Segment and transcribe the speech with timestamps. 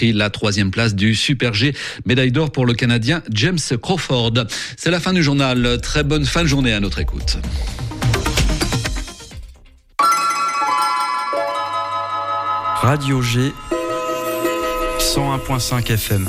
[0.00, 1.74] la troisième place du Super G.
[2.06, 4.34] Médaille d'or pour le Canadien James Crawford.
[4.76, 5.80] C'est la fin du journal.
[5.82, 7.38] Très bonne fin de journée à notre écoute.
[12.80, 13.52] Radio G
[15.00, 16.28] 101.5 FM.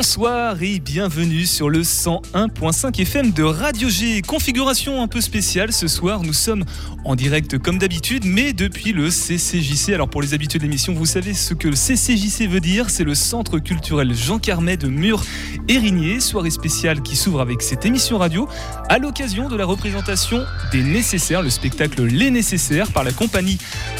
[0.00, 4.22] Bonsoir et bienvenue sur le 101.5 FM de Radio G.
[4.22, 6.64] Configuration un peu spéciale ce soir, nous sommes
[7.04, 9.92] en direct comme d'habitude, mais depuis le CCJC.
[9.92, 13.04] Alors pour les habitués de l'émission, vous savez ce que le CCJC veut dire, c'est
[13.04, 18.48] le Centre culturel Jean Carmet de Mur-Érigné, soirée spéciale qui s'ouvre avec cette émission radio
[18.88, 23.58] à l'occasion de la représentation des Nécessaires, le spectacle Les Nécessaires par la compagnie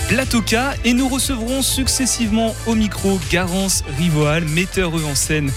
[0.08, 5.50] Platoka et nous recevrons successivement au micro Garance Rivoal, metteur en scène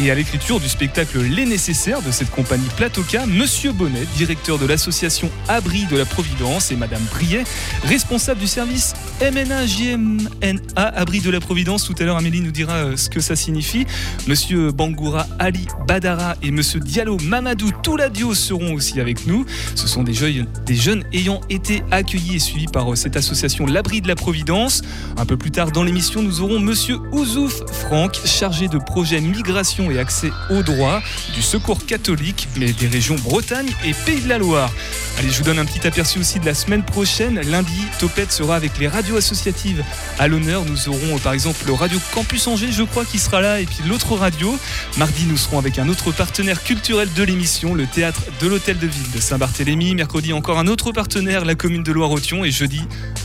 [0.00, 4.66] et à l'écriture du spectacle Les Nécessaires de cette compagnie Platoka, Monsieur Bonnet, directeur de
[4.66, 7.44] l'association Abri de la Providence, et Madame Briet,
[7.84, 11.84] responsable du service MNA-JMNA Abri de la Providence.
[11.84, 13.86] Tout à l'heure, Amélie nous dira euh, ce que ça signifie.
[14.28, 19.44] Monsieur Bangoura Ali Badara et Monsieur Diallo Mamadou Touladio seront aussi avec nous.
[19.74, 24.08] Ce sont des jeunes, ayant été accueillis et suivis par euh, cette association L'Abri de
[24.08, 24.82] la Providence.
[25.16, 29.87] Un peu plus tard dans l'émission, nous aurons Monsieur Ouzouf Franck, chargé de projet migration
[29.90, 31.02] et accès aux droits
[31.34, 34.70] du secours catholique, mais des régions Bretagne et Pays de la Loire.
[35.18, 37.40] Allez, je vous donne un petit aperçu aussi de la semaine prochaine.
[37.40, 39.82] Lundi, Topette sera avec les radios associatives
[40.18, 40.64] à l'honneur.
[40.64, 43.78] Nous aurons par exemple le Radio Campus Angers, je crois, qui sera là, et puis
[43.88, 44.56] l'autre radio.
[44.96, 48.86] Mardi, nous serons avec un autre partenaire culturel de l'émission, le théâtre de l'Hôtel de
[48.86, 49.94] Ville de Saint-Barthélemy.
[49.94, 52.44] Mercredi, encore un autre partenaire, la commune de Loire-Othion.
[52.44, 52.82] Et jeudi,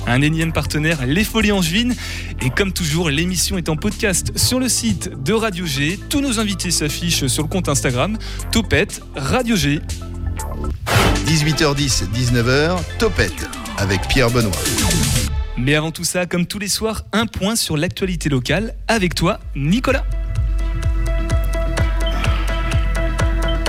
[0.08, 1.95] un énième partenaire, les Folies Angevines.
[2.41, 6.00] Et comme toujours, l'émission est en podcast sur le site de Radio G.
[6.09, 8.18] Tous nos invités s'affichent sur le compte Instagram
[8.52, 9.81] Topette Radio G.
[11.25, 14.52] 18h10, 19h, Topette avec Pierre Benoît.
[15.58, 19.40] Mais avant tout ça, comme tous les soirs, un point sur l'actualité locale avec toi,
[19.56, 20.03] Nicolas.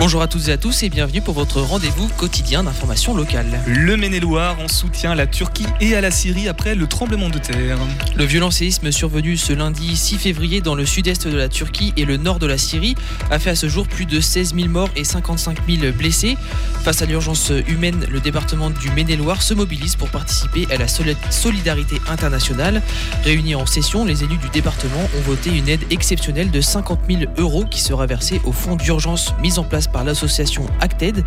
[0.04, 3.46] Bonjour à toutes et à tous et bienvenue pour votre rendez-vous quotidien d'information locale.
[3.66, 7.38] Le Maine-et-Loire en soutien à la Turquie et à la Syrie après le tremblement de
[7.38, 7.78] terre.
[8.14, 12.04] Le violent séisme survenu ce lundi 6 février dans le sud-est de la Turquie et
[12.04, 12.96] le nord de la Syrie
[13.30, 16.36] a fait à ce jour plus de 16 000 morts et 55 000 blessés.
[16.82, 21.96] Face à l'urgence humaine, le département du Maine-et-Loire se mobilise pour participer à la solidarité
[22.08, 22.82] internationale.
[23.22, 27.22] Réunis en session, les élus du département ont voté une aide exceptionnelle de 50 000
[27.38, 31.24] euros qui sera versée au fonds d'urgence mis en place par l'association Acted.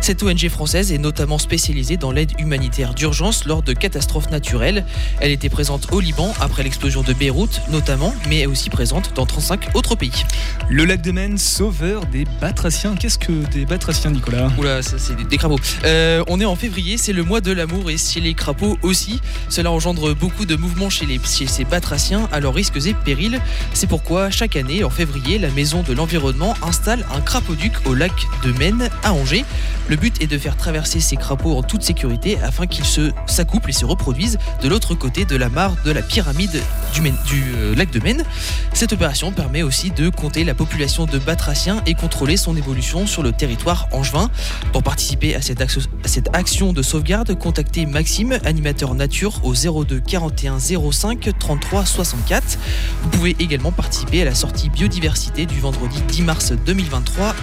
[0.00, 4.86] Cette ONG française est notamment spécialisée dans l'aide humanitaire d'urgence lors de catastrophes naturelles.
[5.20, 9.26] Elle était présente au Liban après l'explosion de Beyrouth notamment, mais est aussi présente dans
[9.26, 10.24] 35 autres pays.
[10.68, 12.94] Le lac de Maine, sauveur des batraciens.
[12.94, 14.52] Qu'est-ce que des batraciens, Nicolas?
[14.56, 15.58] Oula, ça c'est des, crapauds.
[15.84, 19.20] Euh, on est en février, c'est le mois de l'amour et chez les crapauds aussi.
[19.48, 23.40] Cela engendre beaucoup de mouvements chez, les, chez ces batraciens à leurs risques et périls.
[23.72, 28.12] C'est pourquoi chaque année, en février, la Maison de l'Environnement installe un crapauduc au lac
[28.44, 29.44] de Maine à Angers.
[29.88, 33.70] Le but est de faire traverser ces crapauds en toute sécurité afin qu'ils se s'accouplent
[33.70, 36.60] et se reproduisent de l'autre côté de la mare de la pyramide
[36.94, 38.24] du, euh, lac de Maine.
[38.72, 43.22] Cette opération permet aussi de compter la population de batraciens et contrôler son évolution sur
[43.22, 44.30] le territoire angevin.
[44.72, 45.66] Pour participer à cette, à
[46.04, 52.58] cette action de sauvegarde, contactez Maxime, animateur nature au 02 41 05 33 64.
[53.02, 57.34] Vous pouvez également participer à la sortie biodiversité du vendredi 10 mars 2023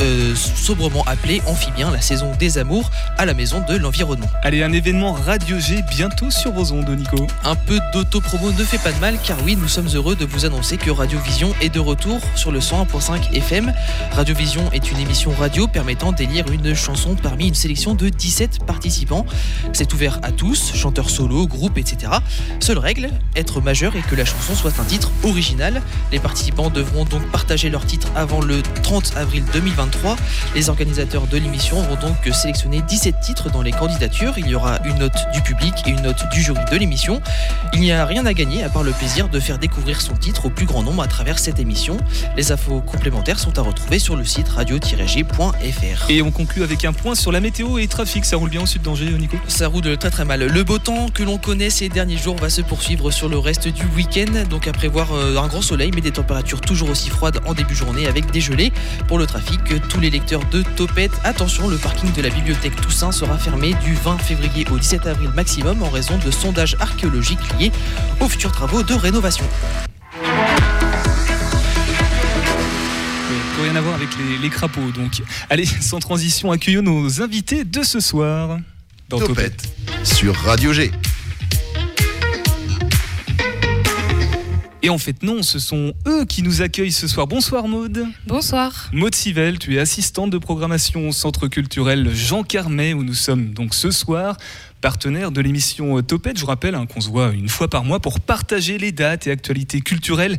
[0.00, 4.28] euh, sobrement appelé Amphibien, la saison des amours à la maison de l'environnement.
[4.42, 7.26] Allez, un événement Radio G bientôt sur vos ondes, Nico.
[7.44, 10.44] Un peu d'auto-promo ne fait pas de mal, car oui, nous sommes heureux de vous
[10.44, 13.72] annoncer que Radio Vision est de retour sur le 101.5 FM.
[14.12, 18.64] Radio Vision est une émission radio permettant d'élire une chanson parmi une sélection de 17
[18.66, 19.26] participants.
[19.72, 22.12] C'est ouvert à tous, chanteurs solo, groupes, etc.
[22.60, 25.82] Seule règle, être majeur et que la chanson soit un titre original.
[26.12, 29.44] Les participants devront donc partager leur titre avant le 30 avril
[29.78, 30.16] 2023
[30.54, 34.38] les organisateurs de l'émission vont donc sélectionner 17 titres dans les candidatures.
[34.38, 37.20] Il y aura une note du public et une note du jury de l'émission.
[37.74, 40.46] Il n'y a rien à gagner à part le plaisir de faire découvrir son titre
[40.46, 41.96] au plus grand nombre à travers cette émission.
[42.36, 46.10] Les infos complémentaires sont à retrouver sur le site radio-g.fr.
[46.10, 48.24] Et on conclut avec un point sur la météo et trafic.
[48.24, 49.36] Ça roule bien au sud d'Angers, Nico?
[49.46, 50.44] Ça roule très très mal.
[50.44, 53.68] Le beau temps que l'on connaît ces derniers jours va se poursuivre sur le reste
[53.68, 54.44] du week-end.
[54.48, 57.74] Donc à prévoir euh, un grand soleil mais des températures toujours aussi froides en début
[57.74, 58.72] de journée avec des gelées.
[59.06, 63.12] Pour le trafic, tous les lecteurs de Topette, attention, le parking de la bibliothèque Toussaint
[63.12, 67.72] sera fermé du 20 février au 17 avril maximum en raison de sondages archéologiques liés
[68.20, 69.44] aux futurs travaux de rénovation.
[73.62, 74.90] Rien à voir avec les, les crapauds.
[74.92, 78.58] Donc, allez, sans transition, accueillons nos invités de ce soir.
[79.08, 79.56] Dans Topette.
[79.84, 80.90] Topette sur Radio G.
[84.80, 87.26] Et en fait, non, ce sont eux qui nous accueillent ce soir.
[87.26, 88.06] Bonsoir Maude.
[88.28, 88.88] Bonsoir.
[88.92, 93.52] Maude Sivel, tu es assistante de programmation au Centre culturel Jean Carmet, où nous sommes
[93.54, 94.36] donc ce soir,
[94.80, 96.36] partenaire de l'émission Topette.
[96.36, 99.26] Je vous rappelle hein, qu'on se voit une fois par mois pour partager les dates
[99.26, 100.36] et actualités culturelles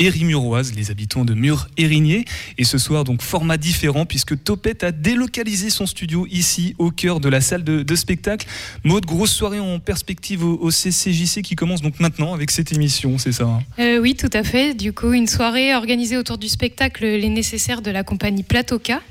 [0.00, 2.24] érimuroises, les habitants de Mur-Érigné.
[2.58, 7.20] Et ce soir, donc, format différent, puisque Topette a délocalisé son studio ici, au cœur
[7.20, 8.46] de la salle de, spectacle.
[8.82, 13.18] Maude, grosse soirée en perspective au, au CCJC qui commence donc maintenant avec cette émission,
[13.18, 13.60] c'est ça hein?
[13.78, 14.74] Euh, oui, tout à fait.
[14.74, 19.02] Du coup, une soirée organisée autour du spectacle Les Nécessaires de la compagnie Platoka.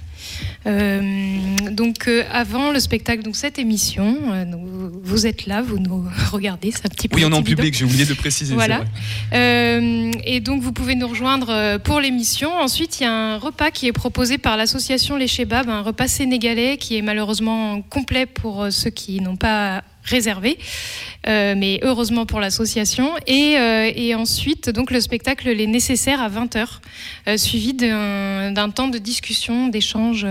[0.65, 4.61] Euh, donc euh, avant le spectacle, donc cette émission, euh, donc,
[5.03, 7.73] vous- êtes là, vous nous regardez, c'est un petit peu Oui, on est en public,
[7.75, 8.53] j'ai oublié de préciser.
[8.53, 8.83] Voilà.
[9.33, 12.51] et donc vous pouvez nous rejoindre pour l'émission.
[12.53, 16.07] Ensuite, il y a un repas qui est proposé par l'association Les Chebabs, un repas
[16.07, 20.57] sénégalais qui est malheureusement complet pour ceux qui n'ont pas réservé,
[21.27, 23.11] Euh, mais heureusement pour l'association.
[23.27, 26.79] Et, euh, et ensuite, donc le spectacle Les Nécessaires à 20h,
[27.27, 30.25] euh, suivi d'un temps de discussion, d'échange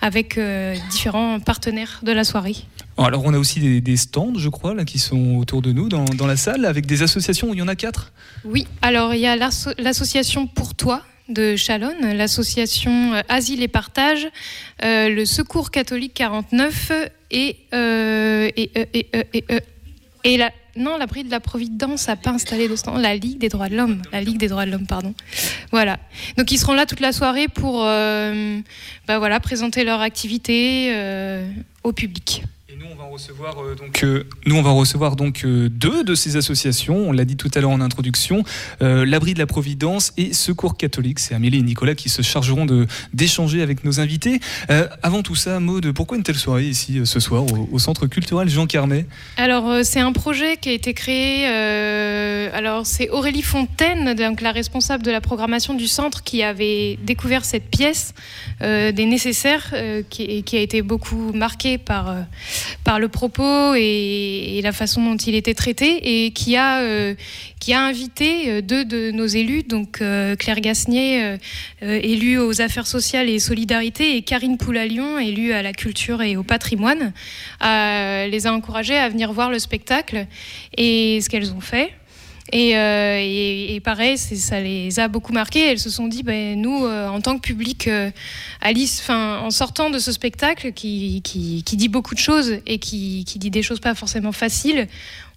[0.00, 0.38] avec
[0.90, 2.56] différents partenaires de la soirée.
[2.96, 5.88] Alors on a aussi des, des stands, je crois, là, qui sont autour de nous
[5.88, 8.12] dans, dans la salle, avec des associations où il y en a quatre.
[8.44, 14.26] Oui, alors il y a l'asso- l'association Pour Toi de Chalonne, l'association Asile et Partage,
[14.84, 16.92] euh, le Secours catholique 49
[17.30, 19.60] et, euh, et, euh, et, euh,
[20.24, 23.48] et, la, non, l'abri de la Providence n'a pas installé de stand, la Ligue des
[23.48, 25.14] droits de l'homme, la Ligue des droits de l'homme, pardon.
[25.70, 25.98] Voilà.
[26.36, 30.94] Donc ils seront là toute la soirée pour bah voilà, présenter leur activité
[31.82, 32.42] au public.
[32.78, 36.04] Et nous, on va recevoir euh, donc, euh, nous, on va recevoir donc euh, deux
[36.04, 36.96] de ces associations.
[37.08, 38.44] On l'a dit tout à l'heure en introduction,
[38.82, 41.18] euh, l'Abri de la Providence et Secours catholique.
[41.18, 44.40] C'est Amélie et Nicolas qui se chargeront de d'échanger avec nos invités.
[44.70, 48.06] Euh, avant tout ça, Maud, pourquoi une telle soirée ici euh, ce soir au, Centre
[48.06, 51.48] culturel Jean Carmet Alors, euh, c'est un projet qui a été créé.
[51.48, 56.98] euh, alors, c'est Aurélie Fontaine, donc la responsable de la programmation du centre, qui avait
[57.02, 58.14] découvert cette pièce
[58.62, 62.20] euh, des nécessaires, euh, qui, a été beaucoup marquée par, euh,
[62.84, 67.14] par le propos et, la façon dont il était traité, et qui a, euh,
[67.60, 71.36] qui a invité euh, deux de nos élus, donc euh, Claire Gasnier,
[71.80, 76.42] élue aux affaires sociales et solidarité, et Karine Poulalion, élue à la culture et au
[76.42, 77.12] patrimoine,
[77.60, 80.26] les a encouragées à venir voir le spectacle
[80.76, 81.92] et ce qu'elles ont fait.
[82.52, 85.66] Et, euh, et- pareil, ça les a beaucoup marquées.
[85.70, 88.10] Elles se sont dit, ben, nous, euh, en tant que public, euh,
[88.60, 93.62] Alice, en sortant de ce spectacle qui, dit beaucoup de choses et qui, dit des
[93.62, 94.88] choses pas forcément faciles,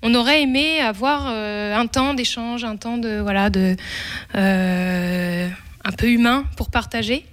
[0.01, 3.49] on aurait aimé avoir un temps d'échange, un temps de voilà
[4.33, 7.25] un peu humain pour partager.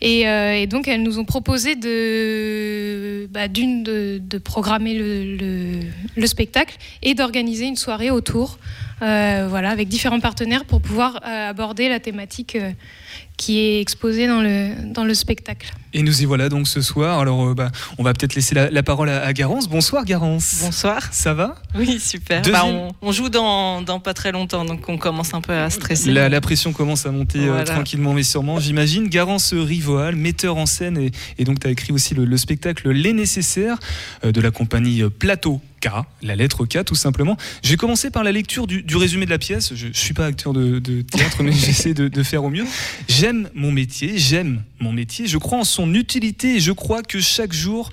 [0.00, 5.80] Et, donc, elles nous ont proposé de, bah, d'une, de, programmer le, le-
[6.16, 8.58] le spectacle et d'organiser une soirée autour,
[9.00, 12.70] voilà, avec différents partenaires pour pouvoir euh, aborder la thématique euh,
[13.36, 15.72] qui est exposée dans le, dans le spectacle.
[15.92, 17.18] Et nous y voilà donc ce soir.
[17.20, 19.68] Alors, euh, bah, on va peut-être laisser la, la parole à, à Garance.
[19.68, 20.58] Bonsoir, Garance.
[20.60, 21.12] Bonsoir.
[21.12, 21.56] Ça va?
[21.76, 22.42] Oui, super.
[22.42, 25.52] Deuxième- Bah, on, on joue dans, dans pas très longtemps, donc on commence un peu
[25.52, 26.10] à stresser.
[26.12, 29.08] La, la pression commence à monter euh, tranquillement mais sûrement, j'imagine.
[29.08, 32.90] Garance Rivoal, metteur en scène, et, et donc tu as écrit aussi le, le spectacle
[32.90, 33.78] Les Nécessaires
[34.24, 35.88] euh, de la compagnie euh, Plateau K,
[36.22, 37.36] la lettre K tout simplement.
[37.62, 39.74] Je vais commencer par la lecture du, résumé de la pièce.
[39.74, 42.64] Je ne suis pas acteur de, théâtre, mais j'essaie de, de faire au mieux.
[43.08, 47.20] J'aime mon métier, j'aime mon métier, je crois en son utilité et je crois que
[47.20, 47.90] chaque jour,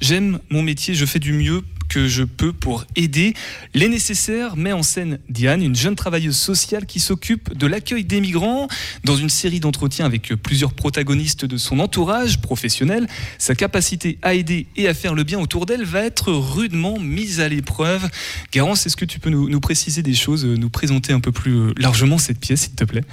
[0.00, 3.34] j'aime mon métier, je fais du mieux que je peux pour aider.
[3.74, 8.20] Les nécessaires met en scène Diane, une jeune travailleuse sociale qui s'occupe de l'accueil des
[8.20, 8.68] migrants
[9.04, 13.06] dans une série d'entretiens avec plusieurs protagonistes de son entourage professionnel.
[13.38, 17.40] Sa capacité à aider et à faire le bien autour d'elle va être rudement mise
[17.40, 18.08] à l'épreuve.
[18.52, 21.52] Garance, est-ce que tu peux nous, préciser des choses, euh, nous présenter un peu plus
[21.52, 23.04] euh, largement cette pièce, s'il te plaît?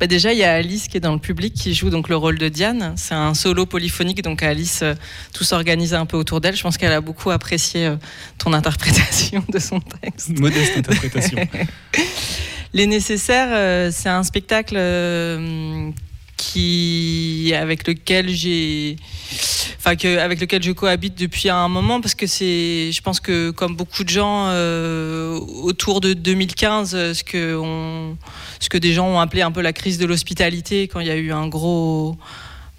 [0.00, 2.16] Bah, déjà, il y a Alice qui est dans le public qui joue donc le
[2.16, 2.94] rôle de Diane.
[2.96, 4.94] C'est un solo polyphonique, donc Alice, euh,
[5.32, 6.56] tout s'organise un peu autour d'elle.
[6.56, 7.96] Je pense qu'elle a beaucoup apprécié
[8.38, 10.38] ton interprétation de son texte.
[10.38, 11.38] Modeste interprétation.
[12.74, 15.90] Les Nécessaires, euh, c'est un spectacle euh,
[16.38, 18.96] qui, avec lequel j'ai,
[19.78, 23.50] enfin que, avec lequel je cohabite depuis un moment parce que c'est, je pense que
[23.50, 28.16] comme beaucoup de gens euh, autour de 2015, euh, ce que on,
[28.60, 31.10] ce que des gens ont appelé un peu la crise de l'hospitalité quand il y
[31.10, 32.16] a eu un gros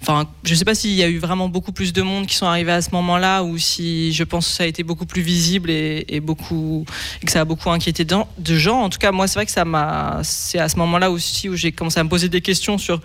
[0.02, 2.34] Enfin, je ne sais pas s'il y a eu vraiment beaucoup plus de monde qui
[2.34, 5.20] sont arrivés à ce moment-là ou si je pense que ça a été beaucoup plus
[5.20, 6.86] visible et, beaucoup
[7.22, 8.80] et que ça a beaucoup inquiété de gens.
[8.80, 10.20] En tout cas, moi, c'est vrai que ça m'a.
[10.22, 13.00] C'est à ce moment-là aussi où j'ai commencé à me poser des questions sur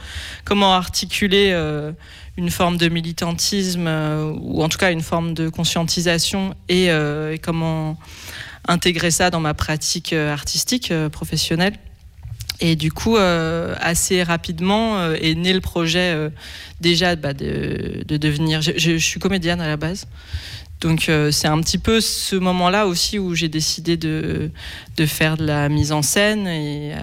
[0.45, 1.91] comment articuler euh,
[2.37, 7.33] une forme de militantisme euh, ou en tout cas une forme de conscientisation et, euh,
[7.33, 7.97] et comment
[8.69, 11.73] intégrer ça dans ma pratique artistique professionnelle.
[12.61, 16.29] Et du coup, euh, assez rapidement euh, est né le projet euh,
[16.79, 18.61] déjà bah, de, devenir.
[18.61, 20.07] Je, suis comédienne à la base.
[20.81, 24.51] Donc c'est un petit peu ce moment-là aussi où j'ai décidé de,
[24.97, 26.93] de, faire de la mise en scène et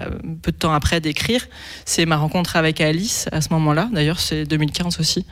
[0.43, 1.47] peu de temps après d'écrire.
[1.83, 3.89] C'est ma rencontre avec Alice à ce moment-là.
[3.91, 5.25] D'ailleurs, c'est 2015 aussi.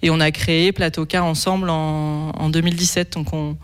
[0.00, 3.12] Et on a créé Plateau K ensemble en, en 2017.
[3.12, 3.56] Donc on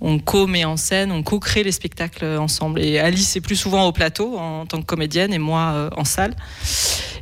[0.00, 2.80] on co-met en scène, on co-crée les spectacles ensemble.
[2.80, 6.04] Et Alice est plus souvent au plateau en, tant que comédienne et moi euh, en
[6.04, 6.34] salle.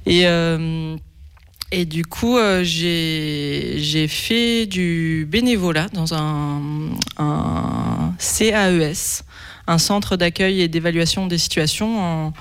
[0.06, 0.97] Et, euh,
[1.87, 6.62] du coup, euh, j'ai fait du bénévolat dans un,
[8.18, 9.23] CAES,
[9.66, 12.32] un centre d'accueil et d'évaluation des situations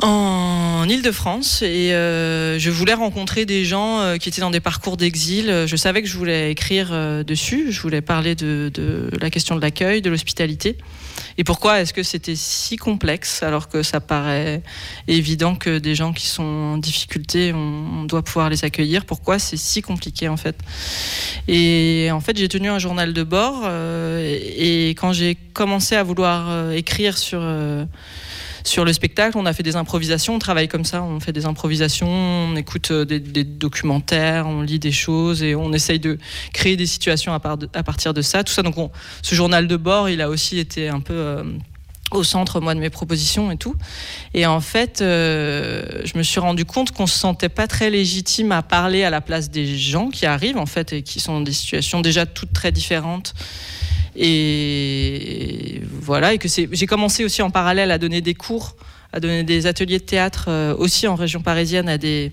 [0.00, 4.96] en Ile-de-France et euh, je voulais rencontrer des gens euh, qui étaient dans des parcours
[4.96, 5.64] d'exil.
[5.66, 8.70] Je savais que je voulais écrire euh, dessus, je voulais parler de,
[9.20, 10.78] la question de l'accueil, de l'hospitalité.
[11.36, 14.62] Et pourquoi est-ce que c'était si complexe alors que ça paraît
[15.08, 19.04] évident que des gens qui sont en difficulté, on, doit pouvoir les accueillir?
[19.04, 20.56] Pourquoi c'est si compliqué en fait?
[21.48, 26.04] Et en fait, j'ai tenu un journal de bord et, et quand j'ai commencé à
[26.04, 27.40] vouloir écrire sur
[28.68, 31.46] sur le spectacle, on a fait des improvisations, on travaille comme ça, on fait des
[31.46, 36.18] improvisations, on écoute euh, des, documentaires, on lit des choses et on essaye de
[36.52, 38.44] créer des situations à, partir de ça.
[38.44, 38.76] Tout ça, donc
[39.22, 41.44] ce journal de bord, il a aussi été un peu euh,
[42.10, 43.74] au centre moi de mes propositions et tout.
[44.34, 48.52] Et en fait, euh, je me suis rendu compte qu'on se sentait pas très légitime
[48.52, 51.40] à parler à la place des gens qui arrivent en fait et qui sont dans
[51.40, 53.34] des situations déjà toutes très différentes
[54.20, 58.74] et voilà, et que j'ai commencé aussi en parallèle à donner des cours,
[59.12, 62.32] à donner des ateliers de théâtre euh, aussi en région parisienne à des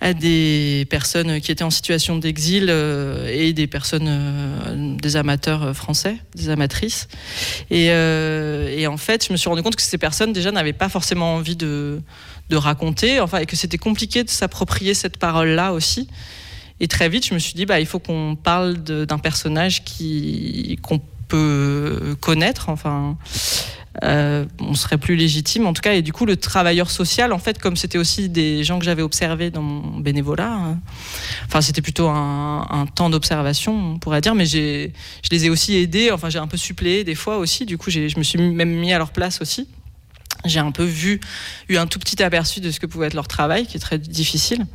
[0.00, 5.76] à des personnes qui étaient en situation d'exil euh, et des personnes, euh, des amateurs
[5.76, 7.08] français, des amatrices.
[7.70, 10.88] Et, et, en fait, je me suis rendu compte que ces personnes déjà n'avaient pas
[10.88, 12.00] forcément envie de,
[12.48, 16.08] de raconter, enfin, et que c'était compliqué de s'approprier cette parole-là aussi.
[16.80, 20.78] Et très vite, je me suis dit, bah, il faut qu'on parle d'un personnage qui
[20.82, 22.70] qu'on peut connaître.
[22.70, 23.16] Enfin,
[24.04, 25.94] euh, on serait plus légitime en tout cas.
[25.94, 29.02] Et du coup, le travailleur social, en fait, comme c'était aussi des gens que j'avais
[29.02, 30.78] observés dans mon bénévolat, hein,
[31.46, 34.90] enfin, c'était plutôt un, temps d'observation, on pourrait dire, mais je
[35.30, 36.10] les ai aussi aidés.
[36.10, 37.66] Enfin, j'ai un peu suppléé des fois aussi.
[37.66, 39.68] Du coup, je me suis même mis à leur place aussi.
[40.44, 41.20] J'ai un peu vu,
[41.68, 43.98] eu un tout petit aperçu de ce que pouvait être leur travail, qui est très
[43.98, 44.66] difficile.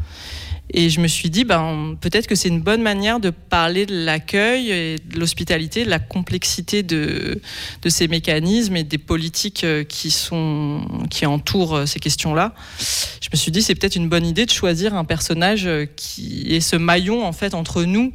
[0.72, 4.04] Et je me suis dit, ben, peut-être que c'est une bonne manière de parler de
[4.04, 7.40] l'accueil et de l'hospitalité, de la complexité de,
[7.84, 10.82] de, ces mécanismes et des politiques euh, qui, sont,
[11.12, 12.56] qui entourent euh, ces questions-là.
[12.80, 16.48] Je me suis dit, c'est peut-être une bonne idée de choisir un personnage euh, qui
[16.56, 18.12] est ce maillon en fait entre nous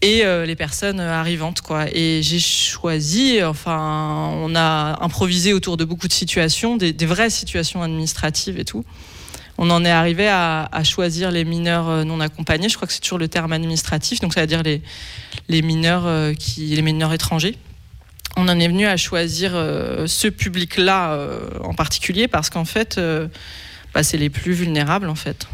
[0.00, 6.06] et les personnes arrivantes quoi et j'ai choisi enfin on a improvisé autour de beaucoup
[6.06, 8.84] de situations des, vraies situations administratives et tout
[9.60, 12.68] on en est arrivé à, choisir les mineurs euh, non accompagnés.
[12.68, 16.32] Je crois que c'est toujours le terme administratif, donc ça veut dire les, mineurs euh,
[16.32, 17.56] qui, les mineurs étrangers.
[18.36, 21.18] On en est venu à choisir euh, ce public-là
[21.64, 23.00] en particulier parce qu'en fait,
[23.92, 25.48] bah, c'est les plus vulnérables en fait,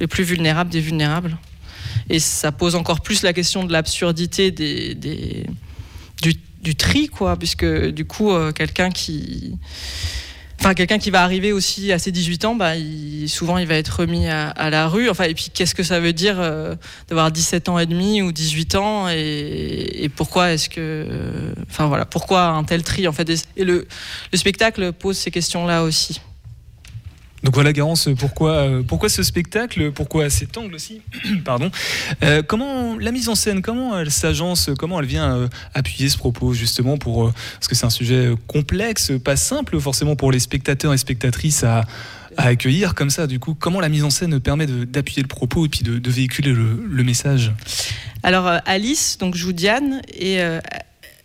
[0.00, 1.38] les plus vulnérables des vulnérables.
[2.10, 5.46] Et ça pose encore plus la question de l'absurdité du,
[6.76, 9.56] tri, quoi, puisque du coup, quelqu'un qui
[10.64, 12.72] Enfin, quelqu'un qui va arriver aussi à ses 18 ans, bah,
[13.26, 15.10] souvent il va être remis à, la rue.
[15.10, 16.74] Enfin, et puis qu'est-ce que ça veut dire euh,
[17.08, 21.06] d'avoir 17 ans et demi ou 18 ans et, pourquoi est-ce que,
[21.78, 23.04] voilà, pourquoi un tel tri
[23.56, 23.86] Et le
[24.32, 26.22] spectacle pose ces questions-là aussi.
[27.44, 31.02] Donc voilà Garance, pourquoi, euh, pourquoi ce spectacle, pourquoi cet angle aussi
[31.44, 31.70] Pardon.
[32.22, 36.16] Euh, comment la mise en scène, comment elle s'agence, comment elle vient euh, appuyer ce
[36.16, 40.94] propos justement pour parce que c'est un sujet complexe, pas simple forcément pour les spectateurs
[40.94, 41.84] et spectatrices à,
[42.38, 43.26] accueillir comme ça.
[43.26, 46.52] Du coup, comment la mise en scène permet d'appuyer le propos et puis de, véhiculer
[46.52, 47.52] le, message?
[48.24, 50.40] Alors Alice, donc joue Diane et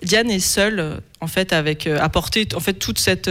[0.03, 3.29] Diane est seule en fait avec apporter en fait toute cette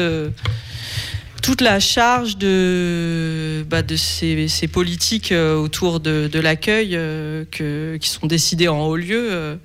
[1.49, 8.69] toute la charge de, bah, ces, politiques euh, autour de, l'accueil euh, qui sont décidées
[8.69, 9.28] en haut lieu.
[9.33, 9.57] Euh,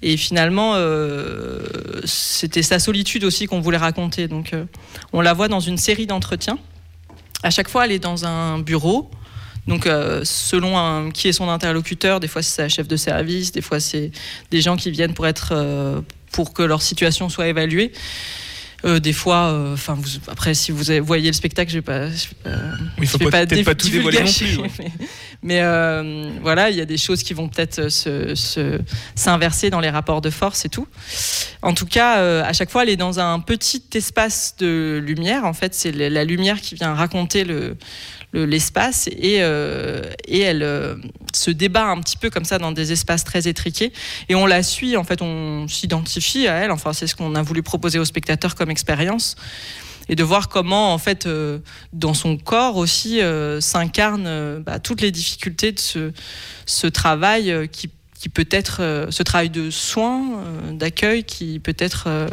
[0.00, 0.76] et finalement,
[2.04, 4.28] c'était sa solitude aussi qu'on voulait raconter.
[4.28, 4.52] Donc,
[5.12, 6.58] on la voit dans une série d'entretiens.
[7.42, 9.10] À chaque fois, elle est dans un bureau
[9.66, 9.88] Donc,
[10.24, 14.12] selon qui est son interlocuteur, des fois c'est un chef de service, des fois c'est
[14.50, 17.90] des gens qui viennent pour être pour que leur situation soit évaluée.
[18.84, 19.96] Euh, des fois, euh, enfin,
[20.28, 22.50] après, si vous voyez le spectacle, je vais pas, je vais pas,
[23.06, 24.70] faut je vais pas- pas tout dévoiler non plus, ouais.
[24.78, 24.92] mais,
[25.42, 28.78] mais, euh, voilà, il y a des choses qui vont peut-être se- se-
[29.14, 30.86] s'inverser dans les rapports de force et tout.
[31.62, 35.44] En tout cas, à chaque fois, elle est dans un petit espace de lumière.
[35.46, 37.76] En fait, c'est la lumière qui vient raconter le
[38.34, 40.96] le- l'espace et, euh, et elle euh,
[41.32, 43.92] se débat un petit peu comme ça dans des espaces très étriqués.
[44.28, 46.72] Et on la suit en fait on s'identifie à elle.
[46.72, 49.36] Enfin c'est ce qu'on a voulu proposer aux spectateurs comme expérience.
[50.10, 51.60] Et de voir comment en fait euh,
[51.94, 53.20] dans son corps aussi
[53.60, 56.12] s'incarnent bah, toutes les difficultés de ce,
[56.66, 57.88] ce travail qui,
[58.18, 62.28] qui peut être ce travail de soins d'accueil qui peut être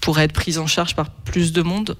[0.00, 1.96] pourrait être pris en charge par plus de monde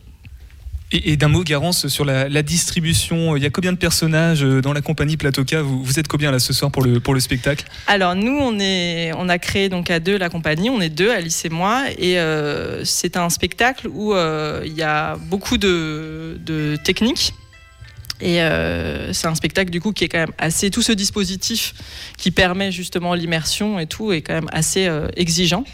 [0.92, 4.72] Et, d'un mot, Garance, sur la, distribution, il y a combien de personnages euh, dans
[4.72, 5.62] la compagnie Platoka?
[5.62, 7.64] Vous, vous êtes combien là ce soir pour le, pour le spectacle?
[7.87, 11.11] Alors nous, on, est, on a créé donc à deux la compagnie, on est deux,
[11.11, 16.38] Alice et moi, et euh, c'est un spectacle où euh, il y a beaucoup de,
[16.44, 17.32] de techniques.
[18.22, 21.75] Et euh, c'est un spectacle du coup qui est quand même assez tout ce dispositif
[22.16, 25.64] qui permet justement l'immersion et tout est quand même assez euh, exigeant.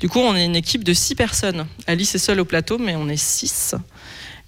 [0.00, 1.66] Du coup, on est une équipe de six personnes.
[1.86, 3.74] Alice est seule au plateau, mais on est six.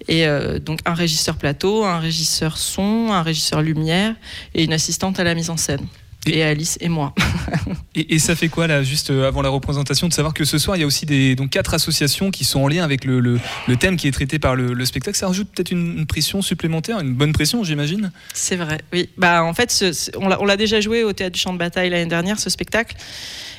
[0.08, 4.14] Et euh, donc un régisseur plateau, un régisseur son, un régisseur lumière
[4.54, 5.86] et une assistante à la mise en scène.
[6.26, 7.14] Et Alice et moi.
[7.96, 10.56] et, et ça fait quoi là, juste euh, avant la représentation, de savoir que ce
[10.56, 13.18] soir il y a aussi des, donc, quatre associations qui sont en lien avec le,
[13.18, 16.06] le- le thème qui est traité par le, le spectacle Ça rajoute peut-être une, une
[16.06, 18.12] pression supplémentaire, une bonne pression, j'imagine?
[18.34, 19.08] C'est vrai, oui.
[19.18, 21.90] Bah, en fait, ce- ce- on l'a déjà joué au Théâtre du Champ de Bataille
[21.90, 22.94] l'année dernière, ce spectacle.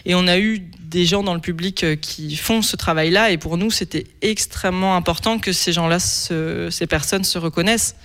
[0.05, 3.31] Et on a eu des gens dans le public euh, qui font ce travail-là.
[3.31, 7.95] Et pour nous, c'était extrêmement important que ces gens-là, ces personnes se reconnaissent.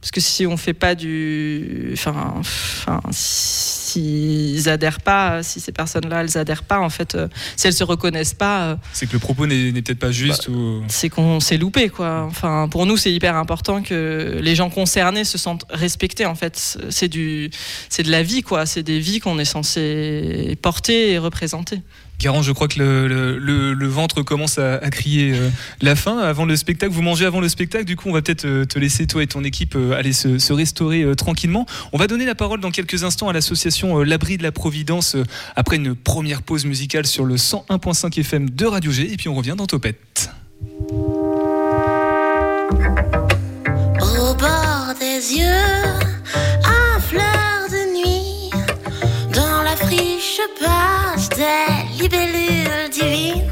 [0.00, 1.90] Parce que si on fait pas du.
[1.94, 3.00] Enfin, enfin
[3.98, 7.84] s'ils adhèrent pas, si ces personnes-là, elles adhèrent pas, en fait, euh, si elles se
[7.84, 8.62] reconnaissent pas.
[8.62, 10.82] euh, C'est que le propos n'est peut-être pas juste ou...
[10.88, 12.24] c'est qu'on s'est loupé quoi.
[12.28, 16.26] Enfin, pour nous, c'est hyper important que les gens concernés se sentent respectés.
[16.26, 17.50] En fait, c'est du,
[17.88, 18.66] c'est de la vie quoi.
[18.66, 21.80] C'est des vies qu'on est censé porter et représenter.
[22.18, 25.50] Garant, je crois que le, ventre commence à, crier euh,
[25.80, 26.92] la fin avant le spectacle.
[26.92, 29.28] Vous mangez avant le spectacle, du coup, on va peut-être euh, te laisser, toi et
[29.28, 31.66] ton équipe, euh, aller se, restaurer tranquillement.
[31.92, 35.16] On va donner la parole dans quelques instants à l'association L'Abri de la Providence
[35.54, 39.12] après une première pause musicale sur le 101.5 FM de Radio G.
[39.12, 40.30] Et puis on revient dans Topette.
[51.98, 53.50] Des libellules divines.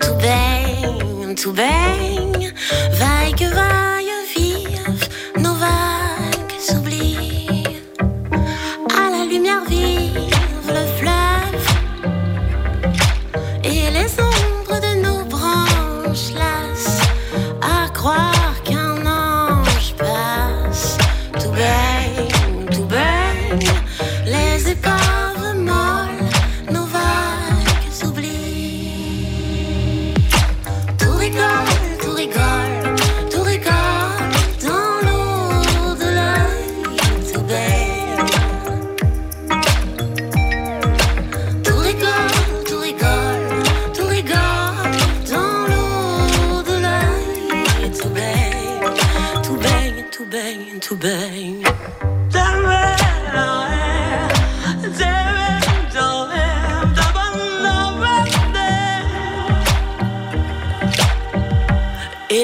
[0.00, 2.52] Tout baigne, tout baigne,
[2.92, 3.85] vaille que vaille,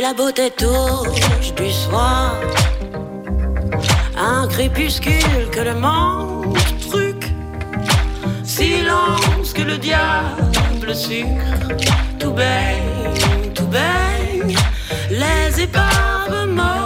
[0.03, 2.35] la beauté touche du soir
[4.17, 6.59] Un crépuscule que le manque
[6.91, 7.25] truc
[8.43, 11.69] Silence que le diable sucre.
[12.19, 14.57] Tout baigne, tout baigne
[15.09, 16.82] Les épaves molles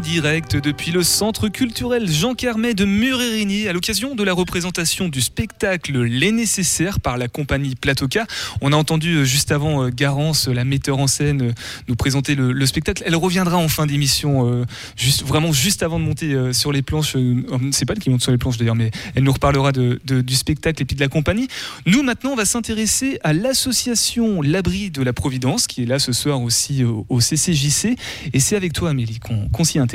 [0.00, 5.20] direct depuis le centre culturel Jean Carmet de Murérigny à l'occasion de la représentation du
[5.20, 8.26] spectacle Les Nécessaires par la compagnie Platoka.
[8.60, 11.52] On a entendu euh, juste avant euh, Garance, la metteur en scène, euh,
[11.88, 13.02] nous présenter le, le spectacle.
[13.06, 14.64] Elle reviendra en fin d'émission,
[14.96, 17.16] juste, vraiment juste avant de monter sur les planches.
[17.16, 20.34] Euh, C'est pas elle qui monte sur les planches d'ailleurs, mais elle nous reparlera du
[20.34, 21.48] spectacle et puis de la compagnie.
[21.86, 26.12] Nous maintenant, on va s'intéresser à l'association L'Abri de la Providence qui est là ce
[26.12, 27.96] soir aussi au, CCJC.
[28.32, 29.87] Et c'est avec toi Amélie qu'on qu'on s'y intéresse.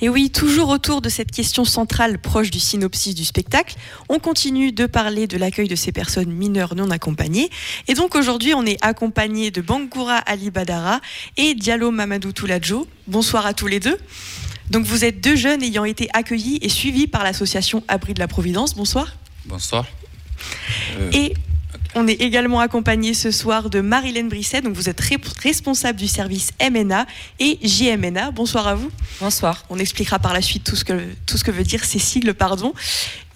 [0.00, 3.76] Et oui, toujours autour de cette question centrale proche du synopsis du spectacle,
[4.08, 7.50] on continue de parler de l'accueil de ces personnes mineures non accompagnées.
[7.88, 11.00] Et donc aujourd'hui, on est accompagné de Bangoura Ali Badara
[11.36, 12.86] et Diallo Mamadou Touladjo.
[13.06, 13.98] Bonsoir à tous les deux.
[14.70, 18.28] Donc vous êtes deux jeunes ayant été accueillis et suivis par l'association Abri de la
[18.28, 18.74] Providence.
[18.74, 19.16] Bonsoir.
[19.44, 19.86] Bonsoir.
[20.98, 21.34] Euh, Et
[21.96, 26.06] on est également accompagné ce soir de Marilène Brisset, donc vous êtes ré- responsable du
[26.06, 27.06] service MNA
[27.40, 28.30] et JMNA.
[28.32, 28.90] Bonsoir à vous.
[29.20, 29.64] Bonsoir.
[29.70, 30.92] On expliquera par la suite tout ce que,
[31.24, 32.74] tout ce que veut dire ces sigles, pardon.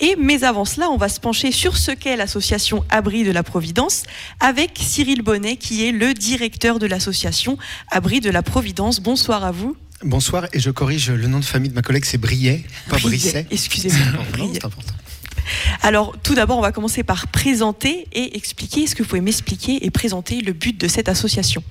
[0.00, 3.42] Et mais avant cela, on va se pencher sur ce qu'est l'association Abri de la
[3.42, 4.02] Providence
[4.40, 7.56] avec Cyril Bonnet, qui est le directeur de l'association
[7.90, 9.00] Abri de la Providence.
[9.00, 9.74] Bonsoir à vous.
[10.04, 13.46] Bonsoir, et je corrige le nom de famille de ma collègue, c'est Briet, pas Brisset.
[13.50, 13.98] excusez-moi,
[14.52, 14.94] c'est important.
[15.82, 18.82] Alors, tout d'abord, on va commencer par présenter et expliquer.
[18.82, 21.62] Est-ce que vous pouvez m'expliquer et présenter le but de cette association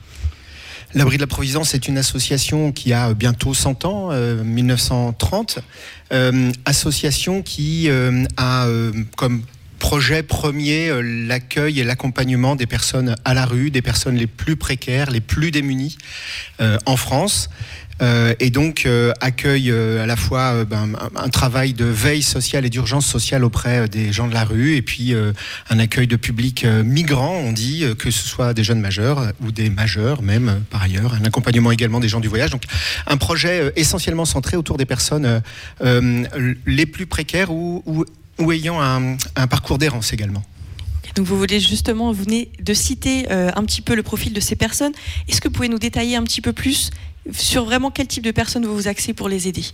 [0.96, 5.60] L'Abri de la Providence est une association qui a bientôt 100 ans, euh, 1930.
[6.12, 9.44] Euh, association qui euh, a euh, comme
[9.80, 14.56] projet premier euh, l'accueil et l'accompagnement des personnes à la rue, des personnes les plus
[14.56, 15.98] précaires, les plus démunies
[16.62, 17.50] euh, en France.
[18.02, 22.66] Euh, et donc euh, accueille euh, à la fois ben, un, travail de veille sociale
[22.66, 25.14] et d'urgence sociale auprès des gens de la rue, et puis
[25.70, 29.70] un accueil de public migrant, on dit, que ce soit des jeunes majeurs ou des
[29.70, 32.52] majeurs même par ailleurs, un accompagnement également des gens du voyage.
[32.52, 32.64] Donc
[33.08, 35.42] un projet essentiellement centré autour des personnes
[35.82, 38.06] les plus précaires ou,
[38.52, 40.44] ayant un, parcours d'errance également.
[41.16, 44.56] Donc vous voulez justement, vous venez de citer un petit peu le profil de ces
[44.56, 44.94] personnes.
[45.28, 46.92] Est-ce que vous pouvez nous détailler un petit peu plus
[47.34, 49.65] sur vraiment quel type de personnes vous vous axez pour les aider?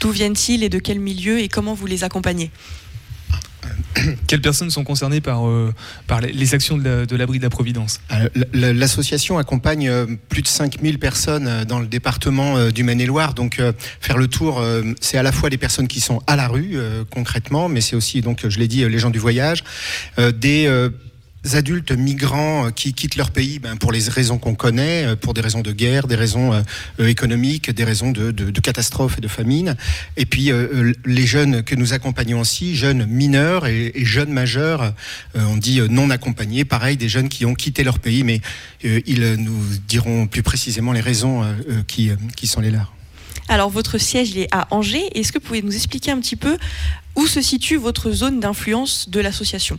[0.00, 2.50] D'où viennent-ils et de quel milieu et comment vous les accompagnez?
[4.28, 5.74] Quelles personnes sont concernées par, euh,
[6.06, 8.00] par les- actions de la- de l'abri de la Providence?
[8.12, 13.34] Euh, L'association accompagne euh, plus de 5000 personnes dans le département du Maine-et-Loire.
[13.34, 16.36] Donc, euh, faire le tour, euh, c'est à la fois des personnes qui sont à
[16.36, 16.76] la rue,
[17.10, 19.64] concrètement, mais c'est aussi, donc, je l'ai dit, les gens du voyage,
[20.18, 20.88] des
[21.54, 25.34] adultes migrants euh, qui quittent leur pays ben, pour les raisons qu'on connaît, euh, pour
[25.34, 29.76] des raisons de guerre, des raisons euh, économiques, des raisons de, catastrophes et de famine.
[30.16, 30.50] Et puis
[31.04, 34.92] les jeunes que nous accompagnons aussi, jeunes mineurs et, jeunes majeurs,
[35.34, 38.40] on dit non accompagnés, pareil, des jeunes qui ont quitté leur pays, mais
[38.82, 41.44] ils nous diront plus précisément les raisons
[41.86, 42.92] qui, qui sont les leurs.
[43.48, 45.06] Alors votre siège est à Angers.
[45.14, 46.56] Est-ce que vous pouvez nous expliquer un petit peu
[47.14, 49.78] où se situe votre zone d'influence de l'association?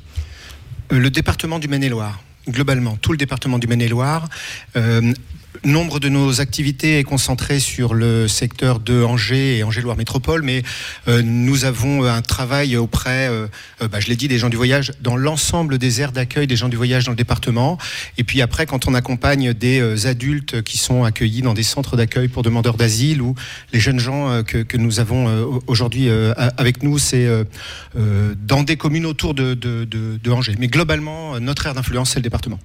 [0.89, 4.27] Le département du Maine-et-Loire, globalement, tout le département du Maine-et-Loire.
[5.65, 10.41] Euh, Nombre de nos activités est concentré sur le secteur de Angers et Angers-Loire Métropole,
[10.41, 10.63] mais
[11.07, 13.47] euh, nous avons un travail auprès, euh,
[13.81, 16.55] euh, bah, je l'ai dit, des gens du voyage, dans l'ensemble des aires d'accueil des
[16.55, 17.77] gens du voyage dans le département.
[18.17, 21.97] Et puis après, quand on accompagne des euh, adultes qui sont accueillis dans des centres
[21.97, 23.35] d'accueil pour demandeurs d'asile ou
[23.73, 27.43] les jeunes gens euh, que, nous avons euh, aujourd'hui euh, avec nous, c'est euh,
[27.97, 29.57] euh, dans des communes autour de,
[30.29, 30.55] Angers.
[30.59, 32.59] Mais globalement, euh, notre aire d'influence, c'est le département.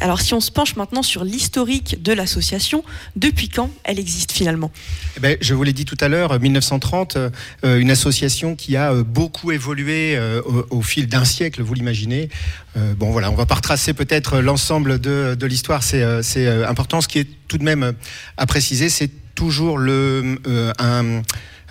[0.00, 4.70] Alors si on se penche maintenant sur l'historique de l'association, depuis quand elle existe finalement?
[5.16, 7.30] Eh ben, je vous l'ai dit tout à l'heure, 1930, euh,
[7.64, 12.28] euh, une association qui a euh, beaucoup évolué euh, au, fil d'un siècle, vous l'imaginez.
[12.76, 17.00] Euh, bon voilà, on va pas retracer peut-être l'ensemble de, l'histoire, c'est euh, euh, important.
[17.00, 17.92] Ce qui est tout de même euh,
[18.36, 21.22] à préciser, c'est toujours euh, euh,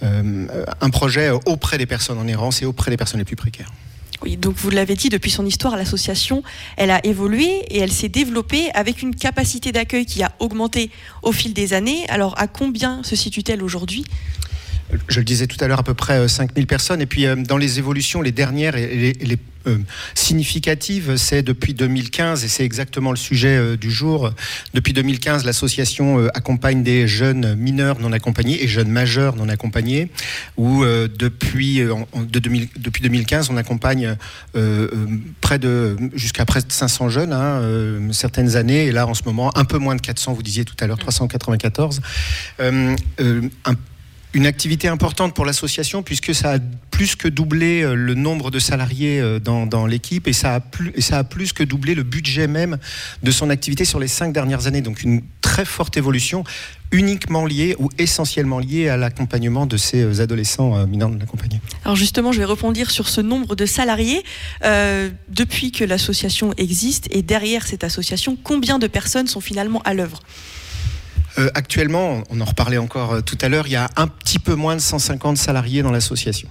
[0.01, 3.71] un projet auprès des personnes en errance et auprès des personnes les plus précaires.
[4.25, 6.41] Oui, donc vous l'avez dit, depuis son histoire, l'association,
[6.77, 10.89] elle a évolué et elle s'est développée avec une capacité d'accueil qui a augmenté
[11.21, 12.09] au fil des années.
[12.09, 14.03] Alors à combien se situe-t-elle aujourd'hui?
[15.07, 17.01] Je le disais tout à l'heure, à peu près euh, 5000 personnes.
[17.01, 19.77] Et puis, euh, dans les évolutions, les dernières et les, euh,
[20.13, 24.31] significatives, c'est depuis 2015, et c'est exactement le sujet euh, du jour.
[24.75, 30.11] Depuis 2015, l'association euh, accompagne des jeunes mineurs non accompagnés et jeunes majeurs non accompagnés,
[30.57, 34.15] où euh, depuis, euh, en- de 2000 depuis 2015, on accompagne euh,
[34.55, 34.89] euh,
[35.41, 39.23] près de, jusqu'à près de 500 jeunes, hein, euh, certaines années, et là, en ce
[39.25, 42.01] moment, un peu moins de 400, vous disiez tout à l'heure, 394.
[42.59, 43.73] Euh, euh, un
[44.35, 46.59] une activité importante pour l'association puisque ça a
[46.91, 50.91] plus que doublé euh, le nombre de salariés euh, dans, l'équipe et ça, a plus,
[50.93, 52.77] et ça a plus que doublé le budget même
[53.23, 54.81] de son activité sur les cinq dernières années.
[54.81, 56.43] Donc une très forte évolution
[56.91, 61.61] uniquement liée ou essentiellement liée à l'accompagnement de ces euh, adolescents mineurs non accompagnés.
[61.85, 64.23] Alors justement, je vais rebondir sur ce nombre de salariés.
[65.29, 70.19] Depuis que l'association existe et derrière cette association, combien de personnes sont finalement à l'œuvre?
[71.37, 74.39] Euh, actuellement, on en reparlait encore euh, tout à l'heure, il y a un petit
[74.39, 76.47] peu moins de 150 salariés dans l'association.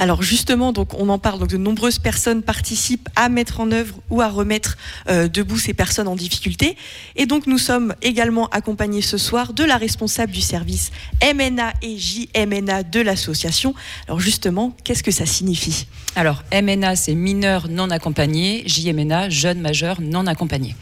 [0.00, 1.40] Alors justement, donc on en parle.
[1.40, 4.76] Donc de nombreuses personnes participent à mettre en œuvre ou à remettre
[5.08, 6.76] euh, debout ces personnes en difficulté.
[7.16, 11.98] Et donc nous sommes également accompagnés ce soir de la responsable du service MNA et
[11.98, 13.74] JMNA de l'association.
[14.06, 15.88] Alors justement, qu'est-ce que ça signifie?
[16.14, 20.76] Alors, MNA, c'est mineur non accompagné, JMNA, jeune majeur non accompagné.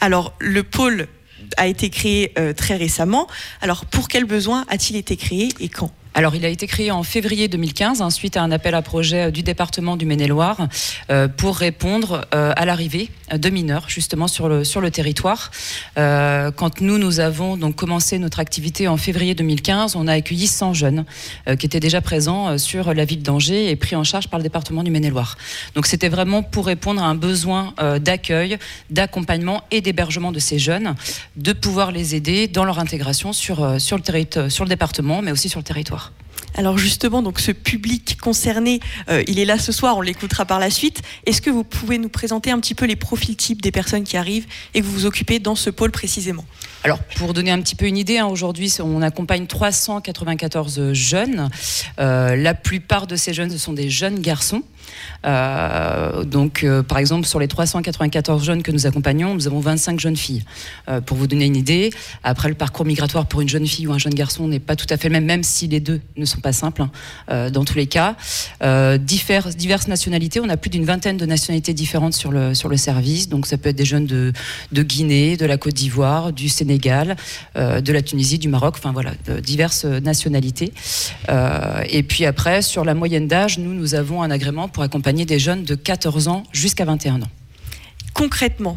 [0.00, 1.08] Alors le pôle
[1.56, 3.26] a été créé euh, très récemment.
[3.60, 5.92] Alors pour quel besoin a-t-il été créé et quand?
[6.12, 9.28] Alors, il a été créé en février 2015, hein, suite à un appel à projet
[9.28, 10.66] euh, du département du Maine-et-Loire,
[11.08, 15.52] euh, pour répondre euh, à l'arrivée de mineurs, justement, sur le, territoire.
[15.94, 20.74] Quand nous, nous avons donc commencé notre activité en février 2015, on a accueilli 100
[20.74, 21.04] jeunes
[21.58, 24.82] qui étaient déjà présents sur la ville d'Angers et pris en charge par le département
[24.82, 25.36] du Maine-et-Loire.
[25.76, 28.58] Donc, c'était vraiment pour répondre à un besoin d'accueil,
[28.90, 30.96] d'accompagnement et d'hébergement de ces jeunes,
[31.36, 35.48] de pouvoir les aider dans leur intégration sur, sur, le, sur le département, mais aussi
[35.48, 35.99] sur le territoire.
[36.56, 40.58] Alors justement, donc ce public concerné, euh, il est là ce soir, on l'écoutera par
[40.58, 41.00] la suite.
[41.24, 44.16] Est-ce que vous pouvez nous présenter un petit peu les profils types des personnes qui
[44.16, 46.44] arrivent et que vous vous occupez dans ce pôle précisément?
[46.82, 51.50] Alors, pour donner un petit peu une idée, hein, aujourd'hui, on accompagne 394 jeunes.
[51.98, 54.62] Euh, la plupart de ces jeunes, ce sont des jeunes garçons.
[55.26, 60.00] Euh, donc, euh, par exemple, sur les 394 jeunes que nous accompagnons, nous avons 25
[60.00, 60.44] jeunes filles.
[60.88, 61.90] Euh, pour vous donner une idée,
[62.22, 64.86] après le parcours migratoire pour une jeune fille ou un jeune garçon n'est pas tout
[64.90, 66.82] à fait le même, même si les deux ne sont pas simples
[67.28, 68.16] hein, dans tous les cas.
[68.98, 73.28] Diverses nationalités, on a plus d'une vingtaine de nationalités différentes sur le, sur le service.
[73.28, 74.32] Donc, ça peut être des jeunes de,
[74.72, 77.16] de Guinée, de la Côte d'Ivoire, du Sénégal,
[77.56, 80.72] de la Tunisie, du Maroc, enfin voilà, diverses nationalités.
[81.88, 85.38] Et puis après, sur la moyenne d'âge, nous, nous avons un agrément pour accompagner des
[85.38, 87.30] jeunes de 14 ans jusqu'à 21 ans.
[88.14, 88.76] Concrètement,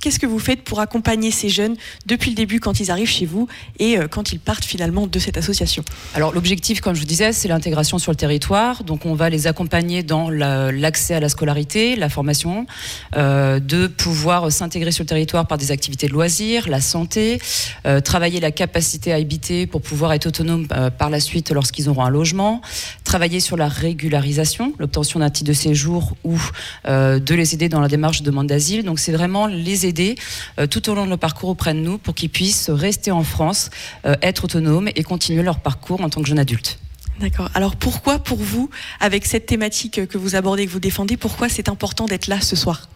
[0.00, 3.26] qu'est-ce que vous faites pour accompagner ces jeunes depuis le début quand ils arrivent chez
[3.26, 3.46] vous
[3.78, 5.84] et euh, quand ils partent finalement de cette association?
[6.14, 8.84] Alors l'objectif, comme je vous disais, c'est l'intégration sur le territoire.
[8.84, 12.66] Donc on va les accompagner dans la- l'accès à la scolarité, la formation,
[13.16, 17.38] euh, de pouvoir s'intégrer sur le territoire par des activités de loisirs, la santé,
[17.86, 21.88] euh, travailler la capacité à habiter pour pouvoir être autonome euh, par la suite lorsqu'ils
[21.90, 22.62] auront un logement,
[23.16, 26.38] travailler sur la régularisation, l'obtention d'un titre de séjour ou
[26.86, 28.84] euh, de les aider dans la démarche de demande d'asile.
[28.84, 30.16] Donc c'est vraiment les aider
[30.58, 33.22] euh, tout au long de leur parcours auprès de nous pour qu'ils puissent rester en
[33.22, 33.70] France,
[34.04, 36.78] euh, être autonomes et continuer leur parcours en tant que jeunes adultes.
[37.18, 37.48] D'accord.
[37.54, 38.68] Alors pourquoi pour vous,
[39.00, 42.54] avec cette thématique que vous abordez, que vous défendez, pourquoi c'est important d'être là ce
[42.54, 42.86] soir?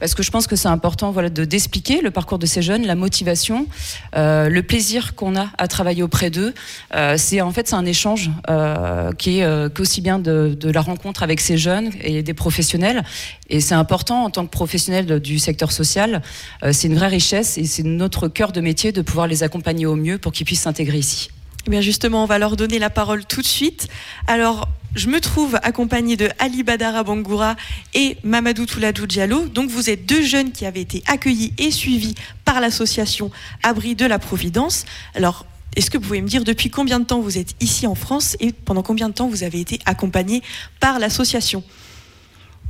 [0.00, 2.86] Parce que je pense que c'est important voilà, de d'expliquer le parcours de ces jeunes,
[2.86, 3.66] la motivation,
[4.14, 6.54] euh, le plaisir qu'on a à travailler auprès d'eux.
[6.94, 10.70] Euh, c'est en fait c'est un échange euh, qui est euh, qu'aussi bien de, de
[10.70, 13.04] la rencontre avec ces jeunes et des professionnels.
[13.48, 16.22] Et c'est important en tant que professionnel du secteur social.
[16.62, 19.86] euh, c'est une vraie richesse et c'est notre cœur de métier de pouvoir les accompagner
[19.86, 21.30] au mieux pour qu'ils puissent s'intégrer ici.
[21.70, 23.88] Eh justement, on va leur donner la parole tout de suite.
[24.28, 27.56] Alors, je me trouve accompagnée de Ali Badara Bangoura
[27.92, 29.46] et Mamadou Touladou Diallo.
[29.46, 33.30] Donc vous êtes deux jeunes qui avaient été accueillis et suivis par l'association
[33.62, 34.84] Abri de la Providence.
[35.14, 37.94] Alors, est-ce que vous pouvez me dire depuis combien de temps vous êtes ici en
[37.94, 40.42] France et pendant combien de temps vous avez été accompagnés
[40.80, 41.62] par l'association?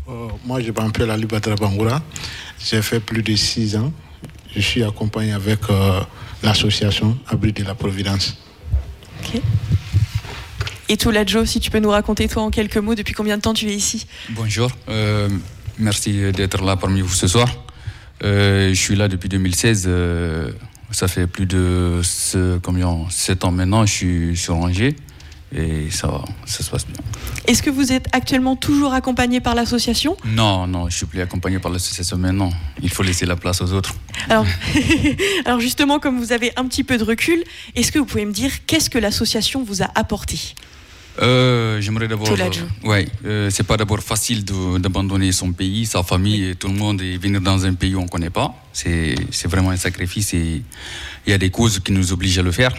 [0.09, 2.03] Euh, moi, je m'appelle Ali Badara Bangoura.
[2.59, 3.93] J'ai fait plus de six ans.
[4.55, 6.01] Je suis accompagné avec euh,
[6.43, 8.37] l'association Abri de la Providence.
[10.89, 13.55] Et Touladjo, si tu peux nous raconter toi en quelques mots depuis combien de temps
[13.55, 14.07] tu es ici?
[14.31, 15.29] Bonjour, euh,
[15.79, 17.49] merci d'être là parmi vous ce soir.
[18.23, 19.85] Euh, je suis là depuis 2016.
[19.87, 20.51] euh,
[20.93, 23.85] ça fait plus de ce- combien, 7 ans maintenant.
[23.85, 24.95] Je suis sur Angers
[25.55, 26.97] et ça, va, ça se passe bien.
[27.49, 30.17] Est-ce que vous êtes actuellement toujours accompagné par l'association?
[30.25, 32.51] Non, non, je suis plus accompagné par l'association maintenant.
[32.81, 33.95] Il faut laisser la place aux autres.
[34.29, 34.47] Alors,
[35.45, 37.43] alors justement, comme vous avez un petit peu de recul,
[37.75, 40.39] est-ce que vous pouvez me dire qu'est-ce que l'association vous a apporté?
[41.23, 42.29] Euh, J'aimerais d'abord.
[42.29, 46.75] Euh, ouais, euh, c'est pas d'abord facile d'abandonner son pays, sa famille et tout le
[46.75, 48.55] monde et venir dans un pays où on ne connaît pas.
[48.73, 50.63] C'est c'est vraiment un sacrifice et
[51.27, 52.75] il y a des causes qui nous obligent à le faire.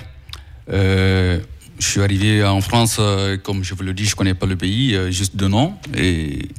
[0.72, 1.40] Euh,
[1.80, 4.46] je suis arrivé en France, euh, comme je vous le dis, je ne connais pas
[4.46, 5.76] le pays, juste de nom.
[5.96, 6.50] Et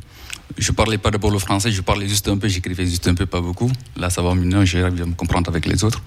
[0.59, 3.27] je parlais pas d'abord le français, je parlais juste un peu, j'écrivais juste un peu,
[3.27, 3.71] pas beaucoup.
[3.97, 6.03] Là, ça va maintenant, j'arrive à me comprendre avec les autres.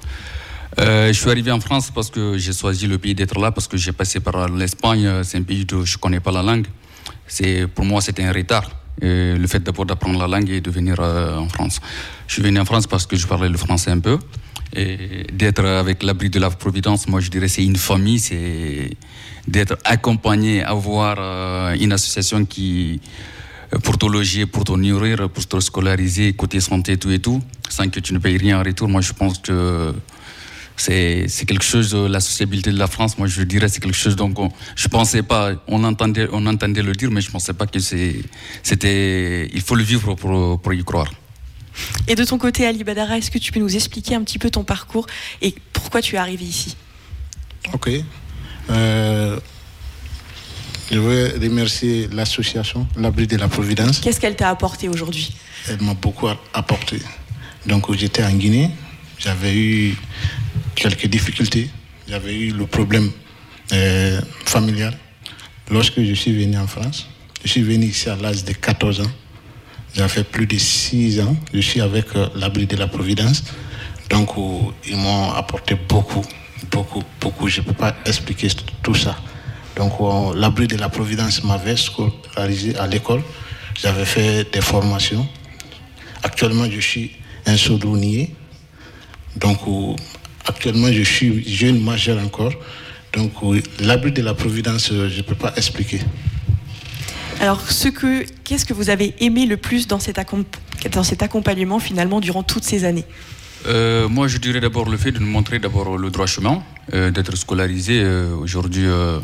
[0.80, 3.68] Euh, je suis arrivé en France parce que j'ai choisi le pays d'être là, parce
[3.68, 5.06] que j'ai passé par l'Espagne.
[5.06, 6.68] euh, C'est un pays où je connais pas la langue.
[7.76, 8.70] Pour moi, c'était un retard.
[9.04, 11.80] euh, le fait d'abord d'apprendre la langue et de venir en France.
[12.28, 14.18] Je suis venu en France parce que je parlais le français un peu.
[14.74, 18.92] Et d'être avec l'abri de la Providence, moi je dirais c'est une famille, c'est
[19.48, 21.18] d'être accompagné, avoir
[21.74, 23.02] une association qui,
[23.84, 27.88] pour te loger, pour te nourrir, pour te scolariser, côté santé, tout et tout, sans
[27.90, 28.88] que tu ne payes rien en retour.
[28.90, 29.94] Moi, je pense que
[30.76, 34.16] c'est c'est quelque chose, la sociabilité de la France, moi, je dirais, c'est quelque chose
[34.16, 37.68] donc on- je pensais pas, on entendait, on entendait le dire, mais je pensais pas
[37.68, 41.12] que c'était, il faut le vivre pour, pour y croire.
[42.08, 44.50] Et de ton côté, Ali Badara, est-ce que tu peux nous expliquer un petit peu
[44.50, 45.08] ton parcours
[45.42, 46.76] et pourquoi tu es arrivé ici?
[47.74, 47.90] Ok.
[48.70, 49.40] Euh,
[50.92, 54.00] je veux remercier l'association L'Abri de la Providence.
[54.00, 55.34] Qu'est-ce qu'elle t'a apporté aujourd'hui?
[55.70, 57.00] Elle m'a beaucoup apporté.
[57.66, 58.70] Donc j'étais en Guinée,
[59.18, 59.96] j'avais eu
[60.76, 61.70] quelques difficultés,
[62.08, 63.10] j'avais eu le problème
[63.72, 64.94] euh, familial.
[65.70, 67.08] Lorsque je suis venu en France,
[67.44, 69.12] je suis venu ici à l'âge de 14 ans.
[69.94, 73.44] J'ai fait plus de 6 ans, je suis avec euh, l'abri de la Providence.
[74.10, 76.26] Donc euh, ils m'ont apporté beaucoup,
[76.70, 77.48] beaucoup, beaucoup.
[77.48, 78.50] Je ne peux pas expliquer
[78.84, 79.16] tout ça.
[79.76, 79.94] Donc
[80.36, 83.22] l'abri de la Providence m'avait scolarisé à l'école.
[83.82, 85.28] J'avais fait des formations.
[86.24, 87.12] Actuellement, je suis
[87.46, 88.36] un sourdonnier.
[89.38, 89.96] Donc, euh,
[90.46, 92.52] actuellement, je suis jeune majeur encore.
[93.14, 96.02] Donc, euh, l'abri de la Providence, euh, je ne peux pas expliquer.
[97.40, 100.44] Alors, ce que, qu'est-ce que vous avez aimé le plus dans cet, accom-
[100.92, 103.06] dans cet accompagnement finalement durant toutes ces années?
[103.66, 106.62] Euh, moi, je dirais d'abord le fait de nous montrer d'abord le droit chemin,
[106.94, 108.02] euh, d'être scolarisé.
[108.04, 109.20] Euh, Aujourd'hui, euh,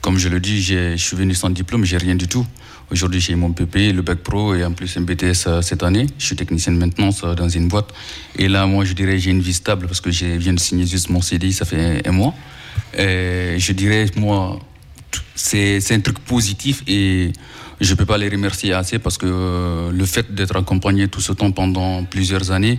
[0.00, 2.46] comme je le dis, je suis venu sans diplôme, j'ai rien du tout.
[2.92, 6.06] Aujourd'hui, j'ai mon PP, le bac pro et en plus un BTS euh, cette année.
[6.18, 7.90] Je suis technicien de maintenance euh, dans une boîte.
[8.36, 10.84] Et là, moi, je dirais j'ai une vie stable parce que je viens de signer
[10.84, 12.34] juste mon CDI, ça fait un, mois.
[12.98, 14.58] Et je dirais, moi,
[15.34, 17.32] c'est un truc positif et
[17.80, 21.22] je ne peux pas les remercier assez parce que euh, le fait d'être accompagné tout
[21.22, 22.78] ce temps pendant plusieurs années,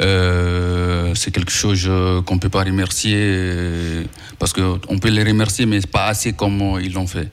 [0.00, 4.04] euh, c'est quelque chose euh, qu'on ne peut pas remercier euh,
[4.38, 7.30] parce qu'on peut les remercier mais pas assez comme ils l'ont fait.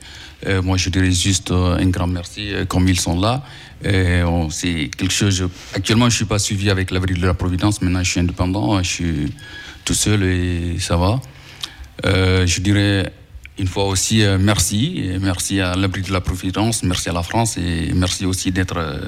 [0.61, 3.43] Moi je dirais juste un grand merci comme ils sont là.
[3.81, 5.47] C'est quelque chose.
[5.73, 8.83] Actuellement je ne suis pas suivi avec l'avril de la Providence, maintenant je suis indépendant,
[8.83, 9.33] je suis
[9.85, 11.21] tout seul et ça va.
[12.05, 13.11] Euh, je dirais
[13.57, 17.23] une fois aussi euh, merci, et merci à l'abri de la Providence, merci à la
[17.23, 19.07] France et merci aussi d'être euh,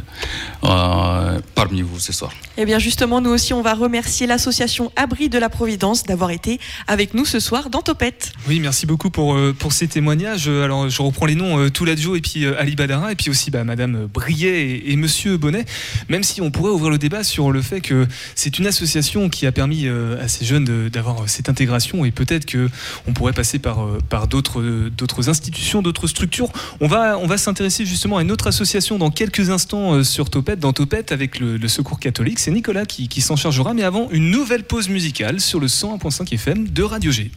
[0.64, 2.32] euh, parmi vous ce soir.
[2.58, 6.60] Eh bien, justement, nous aussi, on va remercier l'association Abri de la Providence d'avoir été
[6.88, 8.34] avec nous ce soir dans Topette.
[8.48, 10.48] Oui, merci beaucoup pour, euh, pour ces témoignages.
[10.48, 13.52] Alors, je reprends les noms, euh, Touladjo et puis euh, Ali Badara, et puis aussi
[13.52, 15.66] bah, Madame Briet et, et Monsieur Bonnet,
[16.08, 19.48] même si on pourrait ouvrir le débat sur le fait que c'est une association qui
[19.48, 22.70] a permis euh, à ces jeunes d'avoir cette intégration, et peut-être que
[23.08, 26.50] on pourrait passer par, euh, par d'autres d'autres institutions, d'autres structures.
[26.82, 30.30] On va, on va s'intéresser justement à une autre association dans quelques instants euh, sur
[30.30, 32.40] Topette, dans Topette avec le, Secours catholique.
[32.40, 36.70] C'est Nicolas qui, s'en chargera, mais avant, une nouvelle pause musicale sur le 101.5 FM
[36.70, 37.32] de Radio G.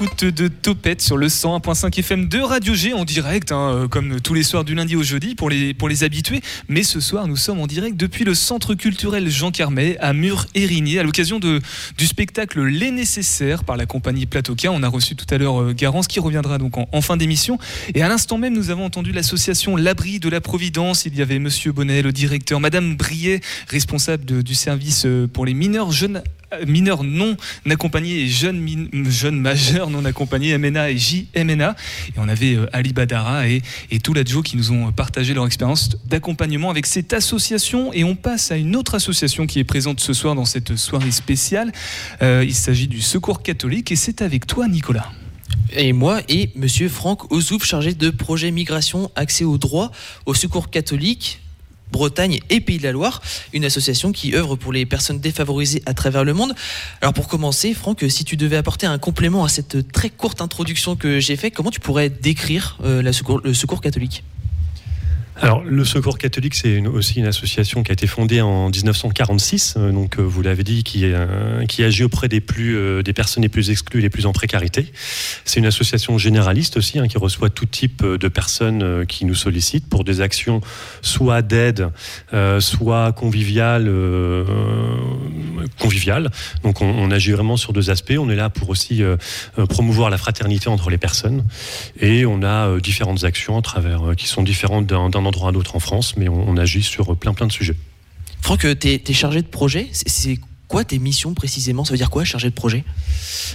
[0.00, 4.20] l'écoute de Topette sur le 101.5 FM de Radio G en direct, hein, euh, comme
[4.20, 6.40] tous les soirs du lundi au jeudi pour les, pour les habitués.
[6.68, 11.00] Mais ce soir, nous sommes en direct depuis le centre culturel Jean Carmet à Mur-Érigné
[11.00, 11.60] à l'occasion de,
[11.96, 14.70] du spectacle Les Nécessaires par la compagnie Platoca.
[14.70, 17.58] On a reçu tout à l'heure euh, Garance qui reviendra donc en, fin d'émission.
[17.94, 21.06] Et à l'instant même, nous avons entendu l'association L'Abri de la Providence.
[21.06, 25.54] Il y avait Monsieur Bonnet, le directeur, Madame Briet, responsable du service euh, pour les
[25.54, 26.22] mineurs jeunes
[26.66, 27.36] mineurs non
[27.68, 31.76] accompagnés et jeunes, jeunes majeurs non accompagnés, MNA et JMNA.
[32.08, 35.90] Et on avait euh, Ali Badara et, et Touladjo qui nous ont partagé leur expérience
[36.06, 37.92] d'accompagnement avec cette association.
[37.92, 41.10] Et on passe à une autre association qui est présente ce soir dans cette soirée
[41.10, 41.72] spéciale.
[42.22, 45.10] Euh, il s'agit du Secours catholique et c'est avec toi, Nicolas.
[45.72, 49.90] Et moi et Monsieur Franck Ozouf, chargé de projet migration, accès aux droits,
[50.26, 51.40] au secours catholique.
[51.90, 53.22] Bretagne et Pays de la Loire,
[53.52, 56.54] une association qui œuvre pour les personnes défavorisées à travers le monde.
[57.00, 60.96] Alors pour commencer, Franck, si tu devais apporter un complément à cette très courte introduction
[60.96, 64.24] que j'ai faite, comment tu pourrais décrire euh, le secours catholique?
[65.40, 69.74] Alors, le Secours catholique, c'est une- aussi une association qui a été fondée en 1946,
[69.76, 73.44] euh, donc euh, vous l'avez dit, qui, euh, qui agit auprès des, plus, des personnes
[73.44, 74.90] les plus exclues, les plus en précarité.
[75.44, 79.88] C'est une association généraliste aussi, hein, qui reçoit tout type de personnes qui nous sollicitent
[79.88, 80.60] pour des actions
[81.02, 81.88] soit d'aide,
[82.34, 83.86] euh, soit conviviales.
[83.88, 84.44] euh,
[85.78, 86.30] conviviales.
[86.64, 88.14] Donc, on, on agit vraiment sur deux aspects.
[88.18, 89.16] On est là pour aussi euh,
[89.68, 91.44] promouvoir la fraternité entre les personnes,
[92.00, 95.76] et on a différentes actions à travers qui sont différentes d'un d'un endroit à l'autre
[95.76, 97.76] en France, mais on, agit sur euh, plein plein de sujets.
[98.40, 99.88] Franck, tu es, chargé de projet?
[99.92, 100.38] C'est
[100.68, 101.84] quoi tes missions précisément?
[101.84, 102.84] Ça veut dire quoi, chargé de projet?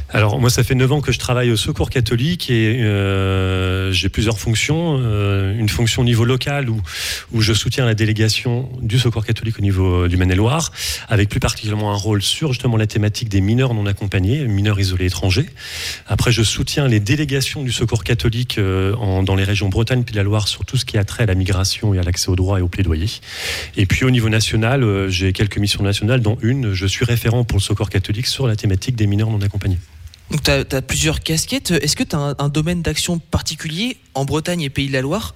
[0.09, 4.09] Alors moi, ça fait 9 ans que je travaille au Secours catholique et euh, j'ai
[4.09, 4.97] plusieurs fonctions.
[4.99, 6.81] Euh, une fonction au niveau local où,
[7.31, 10.71] où je soutiens la délégation du Secours catholique au niveau euh, du Maine-et-Loire,
[11.07, 15.05] avec plus particulièrement un rôle sur justement la thématique des mineurs non accompagnés, mineurs isolés
[15.05, 15.49] étrangers.
[16.07, 20.47] Après, je soutiens les délégations du Secours catholique dans les régions Bretagne puis la Loire
[20.47, 22.61] sur tout ce qui a trait à la migration et à l'accès aux droits et
[22.61, 23.07] au plaidoyer.
[23.77, 27.57] Et puis au niveau national, j'ai quelques missions nationales, dont une, je suis référent pour
[27.57, 29.79] le Secours catholique sur la thématique des mineurs non accompagnés.
[30.31, 31.71] Donc tu as, plusieurs casquettes.
[31.71, 35.01] Est-ce que tu as un, un domaine d'action particulier en Bretagne et Pays de la
[35.01, 35.33] Loire?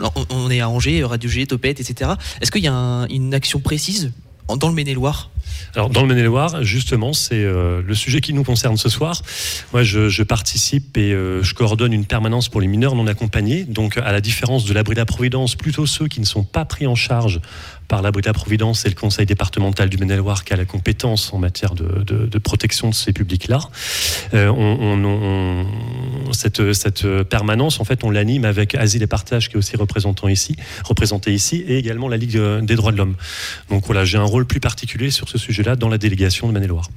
[0.00, 2.12] On, on est à Angers, Radio G, Topette, etc.
[2.40, 4.12] Est-ce qu'il y a un- une action précise
[4.60, 5.30] dans le Maine-et-Loire?
[5.74, 9.20] Alors, dans le Maine-et-Loire, justement, c'est euh, le sujet qui nous concerne ce soir.
[9.72, 13.64] Moi, je, je participe et euh, je coordonne une permanence pour les mineurs non accompagnés.
[13.64, 16.64] Donc, à la différence de l'abri de la Providence, plutôt ceux qui ne sont pas
[16.64, 17.40] pris en charge
[17.88, 21.74] par la Providence et le conseil départemental du Maine-et-Loire qui a la compétence en matière
[21.74, 23.60] de, de- protection de ces publics-là.
[24.34, 25.66] Euh, on-
[26.32, 30.28] cette, cette permanence, en fait, on l'anime avec Asile et Partage, qui est aussi représentant
[30.28, 33.16] ici, représenté ici, et également la Ligue des droits de l'homme.
[33.70, 36.88] Donc voilà, j'ai un rôle plus particulier sur ce sujet-là dans la délégation de Maine-et-Loire.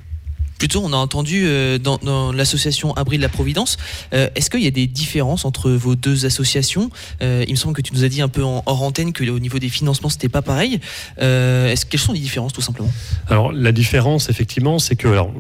[0.62, 3.78] Plutôt, on a entendu euh, dans, l'association Abri de la Providence.
[4.14, 6.92] euh, Est-ce qu'il y a des différences entre vos deux associations?
[7.24, 9.40] Euh, Il me semble que tu nous as dit un peu hors antenne que au
[9.40, 10.80] niveau des financements, c'était pas pareil.
[11.18, 12.92] Est-ce, quelles sont les différences, tout simplement?
[13.28, 15.32] Alors la différence, effectivement, c'est que, alors,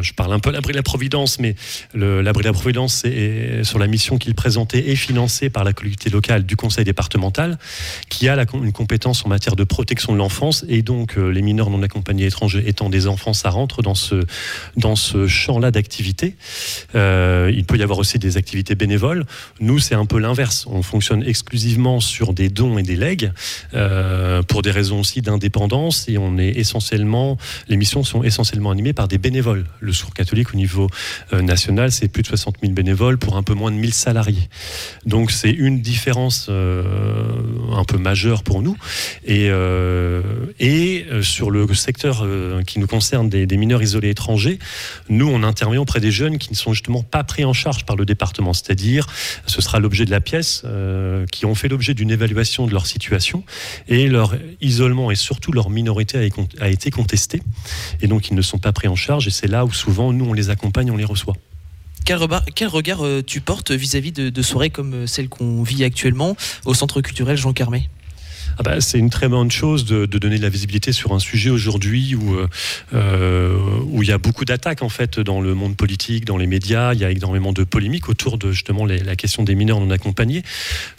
[0.00, 1.54] je parle un peu l'abri de la Providence, mais
[1.94, 6.10] l'abri de la Providence, c'est sur la mission qu'il présentait et financée par la collectivité
[6.10, 7.60] locale du conseil départemental,
[8.08, 11.84] qui a une compétence en matière de protection de l'enfance, et donc les mineurs non
[11.84, 14.24] accompagnés étrangers étant des enfants, ça rentre dans ce,
[14.76, 16.36] dans ce champ-là d'activité.
[16.94, 19.24] Euh, il peut y avoir aussi des activités bénévoles.
[19.60, 20.66] Nous, c'est un peu l'inverse.
[20.68, 23.32] On fonctionne exclusivement sur des dons et des legs,
[23.74, 27.36] euh, pour des raisons aussi d'indépendance, et on est essentiellement,
[27.68, 29.66] les missions sont essentiellement animées par des bénévoles.
[29.80, 30.88] Le Secours catholique au niveau
[31.32, 34.48] euh, national, c'est plus de 60 000 bénévoles pour un peu moins de 1000 salariés.
[35.04, 38.76] Donc c'est une différence un peu majeure pour nous.
[39.24, 39.50] Et,
[40.60, 42.26] et sur le secteur
[42.66, 44.35] qui nous concerne des mineurs isolés étrangers,
[45.08, 47.96] nous, on intervient auprès des jeunes qui ne sont justement pas pris en charge par
[47.96, 48.52] le département.
[48.52, 49.06] C'est-à-dire,
[49.46, 52.86] ce sera l'objet de la pièce, euh, qui ont fait l'objet d'une évaluation de leur
[52.86, 53.44] situation
[53.88, 56.30] et leur isolement et surtout leur minorité
[56.60, 57.42] a, été contesté.
[58.00, 59.26] Et donc, ils ne sont pas pris en charge.
[59.26, 61.34] Et c'est là où souvent, nous, on les accompagne, on les reçoit.
[62.04, 66.36] Quel, regard euh, tu portes vis-à-vis de, de soirées comme euh, celle qu'on vit actuellement
[66.64, 67.88] au centre culturel Jean Carmet
[68.58, 71.50] Ah bah, c'est une très bonne chose de, donner de la visibilité sur un sujet
[71.50, 72.48] aujourd'hui où, euh,
[72.94, 76.46] euh, où il y a beaucoup d'attaques en fait dans le monde politique, dans les
[76.46, 76.94] médias.
[76.94, 80.42] Il y a énormément de polémiques autour de justement la question des mineurs non accompagnés,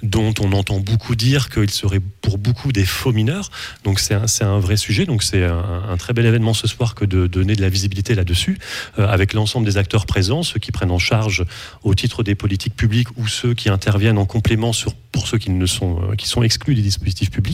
[0.03, 3.49] dont on entend beaucoup dire qu'ils seraient pour beaucoup des faux mineurs.
[3.83, 5.05] Donc c'est un, vrai sujet.
[5.05, 8.59] Donc c'est un, très bel événement ce soir que de donner de la visibilité là-dessus,
[8.99, 11.43] euh, avec l'ensemble des acteurs présents, ceux qui prennent en charge
[11.83, 14.71] au titre des politiques publiques ou ceux qui interviennent en complément
[15.11, 17.46] pour ceux qui ne sont qui sont exclus des dispositifs publics.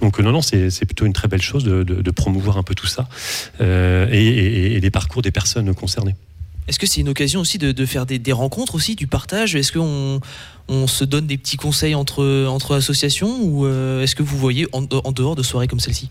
[0.00, 2.62] Donc euh, non non c'est plutôt une très belle chose de, de- de promouvoir un
[2.62, 3.08] peu tout ça
[3.60, 6.14] euh, et, et- et les parcours des personnes concernées.
[6.68, 9.56] Est-ce que c'est une occasion aussi de, de faire des, des rencontres aussi, du partage?
[9.56, 10.20] Est-ce qu'on
[10.68, 14.68] on se donne des petits conseils entre, entre associations ou euh, est-ce que vous voyez
[14.72, 16.08] en, en dehors de soirées comme celle-ci?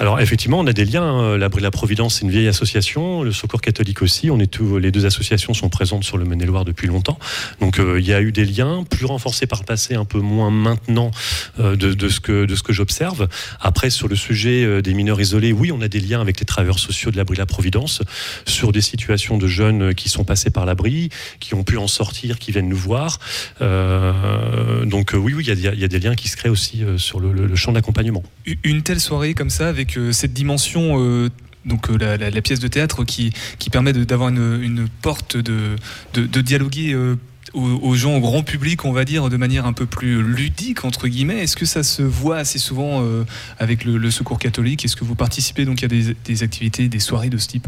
[0.00, 1.02] Alors effectivement, on a des liens.
[1.04, 1.36] hein.
[1.36, 3.22] L'Abri de la Providence, c'est une vieille association.
[3.22, 4.30] Le Secours catholique aussi.
[4.30, 7.18] On est tous, les deux associations sont présentes sur le Maine-et-Loire depuis longtemps.
[7.60, 10.18] Donc euh, il y a eu des liens, plus renforcés par le passé, un peu
[10.18, 11.10] moins maintenant
[11.58, 13.28] de, de ce que de ce que j'observe.
[13.60, 16.46] Après, sur le sujet euh, des mineurs isolés, oui, on a des liens avec les
[16.46, 18.02] travailleurs sociaux de l'Abri la Providence
[18.46, 22.38] sur des situations de jeunes qui sont passés par l'abri, qui ont pu en sortir,
[22.38, 23.18] qui viennent nous voir.
[23.60, 26.84] Euh, donc euh, oui, oui, il y y, a- des liens qui se créent aussi
[26.84, 28.22] euh, sur le, champ d'accompagnement.
[28.64, 31.28] Une telle soirée comme ça, avec euh, cette dimension, euh,
[31.64, 35.76] donc euh, la, pièce de théâtre qui, qui permet d'avoir une, porte de,
[36.14, 37.16] de, dialoguer euh,
[37.54, 41.08] aux, gens, au grand public, on va dire, de manière un peu plus ludique, entre
[41.08, 41.42] guillemets.
[41.42, 43.24] Est-ce que ça se voit assez souvent euh,
[43.58, 44.84] avec le, le Secours catholique?
[44.84, 47.66] Est-ce que vous participez donc à des, des activités, des soirées de ce type?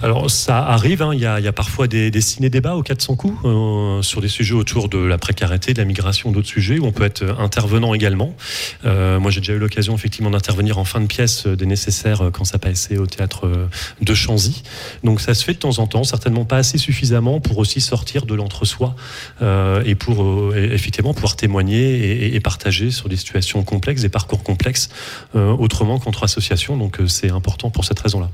[0.00, 2.82] Alors ça arrive, hein, il y, a, il y a parfois des, des ciné-débats au
[2.84, 6.78] 400 coups euh, sur des sujets autour de la précarité, de la migration, d'autres sujets
[6.78, 8.34] où on peut être euh, intervenant également.
[8.84, 12.22] Euh, moi j'ai déjà eu l'occasion effectivement d'intervenir en fin de pièce euh, des nécessaires
[12.22, 13.50] euh, quand ça passait au théâtre
[14.00, 14.62] de Chanzy.
[15.02, 18.24] Donc ça se fait de temps en temps, certainement pas assez suffisamment pour aussi sortir
[18.24, 18.94] de l'entre-soi
[19.42, 24.42] euh, et pour effectivement pouvoir témoigner et, et- partager sur des situations complexes, des parcours
[24.44, 24.88] complexes
[25.34, 26.76] autrement qu'entre associations.
[26.76, 28.30] Donc c'est important pour cette raison-là.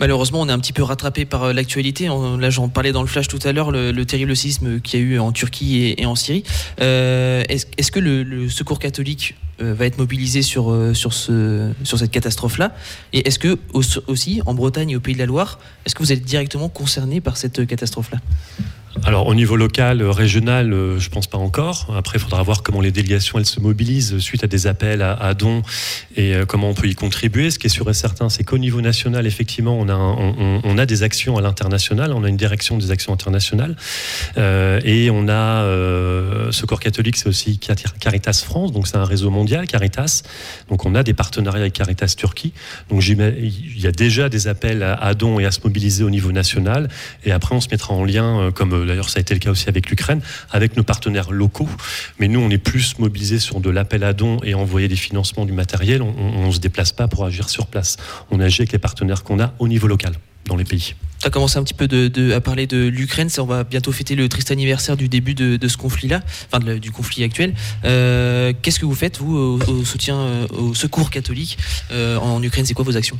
[0.00, 2.08] Malheureusement, on est un petit peu rattrapé par euh, l'actualité.
[2.08, 5.02] Là, j'en parlais dans le flash tout à l'heure, le, le terrible séisme qu'il y
[5.02, 6.42] a eu en Turquie et, en Syrie.
[6.80, 12.10] Euh, Est-ce que le, secours catholique euh, va être mobilisé sur, sur, ce, sur cette
[12.10, 12.74] catastrophe-là?
[13.12, 16.02] Et est-ce que au- aussi, en Bretagne et au Pays de la Loire, est-ce que
[16.02, 18.18] vous êtes directement concerné par cette catastrophe-là?
[19.04, 21.94] Alors au niveau local, euh, régional, euh, je pense pas encore.
[21.96, 25.12] Après, il faudra voir comment les délégations elles se mobilisent suite à des appels à,
[25.14, 25.62] à dons
[26.16, 27.50] et euh, comment on peut y contribuer.
[27.50, 30.86] Ce qui est sûr et certain, c'est qu'au niveau national, effectivement, on a, on, a
[30.86, 33.76] des actions à l'international, on a une direction des actions internationales
[34.36, 39.30] et on a euh, Secours catholique, c'est aussi Cari- Caritas France, donc c'est un réseau
[39.30, 40.22] mondial Caritas.
[40.68, 42.52] Donc on a des partenariats avec Caritas Turquie.
[42.88, 46.10] Donc il y a déjà des appels à, à dons et à se mobiliser au
[46.10, 46.88] niveau national.
[47.24, 49.68] Et après, on se mettra en lien, comme d'ailleurs ça a été le cas aussi
[49.68, 50.20] avec l'Ukraine,
[50.50, 51.68] avec nos partenaires locaux.
[52.18, 55.44] Mais nous, on est plus mobilisés sur de l'appel à dons et envoyer des financements
[55.44, 56.02] du matériel.
[56.02, 57.96] On ne se déplace pas pour agir sur place.
[58.30, 60.12] On agit avec les partenaires qu'on a au niveau local
[60.46, 60.94] dans les pays.
[61.20, 61.86] Tu as commencé un petit peu
[62.34, 63.28] à parler de l'Ukraine.
[63.38, 67.22] On va bientôt fêter le triste anniversaire du début de, ce conflit-là, enfin du conflit
[67.24, 67.54] actuel.
[67.84, 71.58] Euh, Qu'est-ce que vous faites, vous, au, soutien, euh, au secours catholique
[71.92, 72.64] euh, en Ukraine?
[72.64, 73.18] C'est quoi vos actions?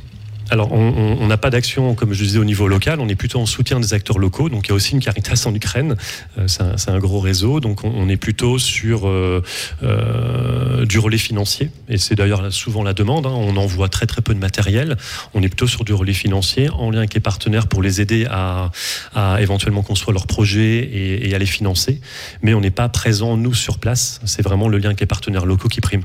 [0.51, 2.99] Alors, on- n'a pas d'action, comme je disais, au niveau local.
[2.99, 4.49] On est plutôt en soutien des acteurs locaux.
[4.49, 5.95] Donc, il y a aussi une Caritas en Ukraine.
[6.39, 7.61] Euh, c'est un, un gros réseau.
[7.61, 9.43] Donc, on, on est plutôt sur euh,
[9.85, 11.71] euh, du relais financier.
[11.89, 13.27] Et c'est d'ailleurs souvent la demande.
[13.27, 13.33] hein.
[13.33, 14.97] On envoie très très peu de matériel.
[15.35, 18.27] On est plutôt sur du relais financier en lien avec les partenaires pour les aider
[18.29, 18.71] à,
[19.15, 22.01] à éventuellement construire leurs projets et, et à les financer.
[22.43, 24.21] Mais on n'est pas présent, nous, sur place.
[24.25, 26.03] C'est vraiment le lien avec les partenaires locaux qui prime.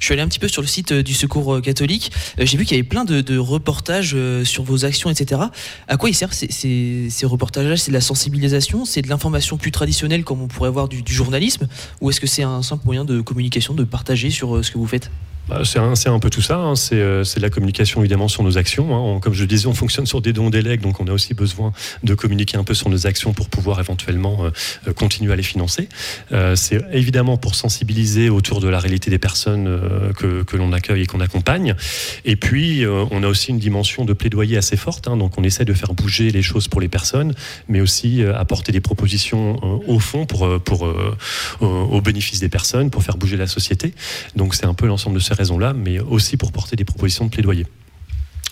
[0.00, 2.12] Je suis allé un petit peu sur le site euh, du Secours euh, catholique.
[2.38, 5.40] Euh, J'ai vu qu'il y avait plein de, reportages sur vos actions, etc.
[5.88, 7.76] À quoi ils servent ces, reportages-là?
[7.76, 8.84] C'est de la sensibilisation?
[8.84, 11.68] C'est de l'information plus traditionnelle comme on pourrait voir du, journalisme?
[12.00, 14.86] Ou est-ce que c'est un simple moyen de communication, de partager sur ce que vous
[14.86, 15.10] faites?
[15.48, 16.56] Bah, C'est un, peu tout ça.
[16.56, 16.74] hein.
[16.74, 19.14] C'est euh, c'est la communication évidemment sur nos actions.
[19.16, 19.20] hein.
[19.20, 21.72] Comme je disais, on fonctionne sur des dons des legs, donc on a aussi besoin
[22.02, 24.50] de communiquer un peu sur nos actions pour pouvoir éventuellement euh,
[24.88, 25.88] euh, continuer à les financer.
[26.54, 29.80] C'est évidemment pour sensibiliser autour de la réalité des personnes
[30.16, 31.74] que, l'on accueille et qu'on accompagne.
[32.24, 35.08] Et puis, on a aussi une dimension de plaidoyer assez forte.
[35.08, 35.16] hein.
[35.16, 37.34] donc on essaie de faire bouger les choses pour les personnes,
[37.68, 39.56] mais aussi apporter des propositions
[39.88, 43.94] au fond pour, au, au bénéfice des personnes, pour faire bouger la société.
[44.36, 47.66] Donc c'est un peu l'ensemble de raisons-là, mais aussi pour porter des propositions de plaidoyer.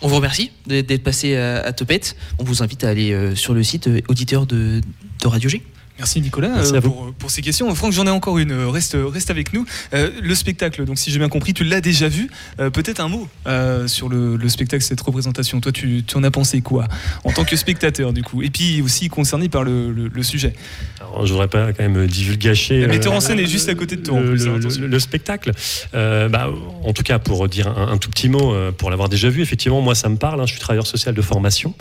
[0.03, 2.17] On vous remercie d'être passé à, à Topette.
[2.39, 4.81] On vous invite à aller euh, sur le site euh, auditeur de,
[5.23, 5.63] de Radio G.
[5.99, 6.91] Merci Nicolas Merci euh, à vous.
[6.91, 7.73] pour, pour ces questions.
[7.75, 8.51] Franck, j'en ai encore une.
[8.51, 9.65] Euh, Reste, reste avec nous.
[9.95, 12.29] Euh, le spectacle, donc si j'ai bien compris, tu l'as déjà vu.
[12.61, 15.61] Euh, Peut-être un mot euh, sur le, le spectacle, cette représentation.
[15.61, 16.89] Toi, tu, tu en as pensé quoi
[17.25, 18.43] en tant que spectateur du coup?
[18.43, 20.55] Et puis aussi concerné par le, le- le sujet.
[21.01, 22.81] Alors, je voudrais pas quand même divulgacher.
[22.81, 24.17] Le metteur en scène est juste à côté de toi.
[24.17, 24.81] en le, plus, hein, le- attention.
[24.83, 25.53] le- le spectacle.
[25.95, 26.51] Euh, bah,
[26.85, 29.81] en tout cas, pour dire un, un tout petit mot, pour l'avoir déjà vu, effectivement,
[29.83, 30.41] moi, ça me parle.
[30.41, 30.47] hein.
[30.47, 31.75] je suis travailleur social de formation.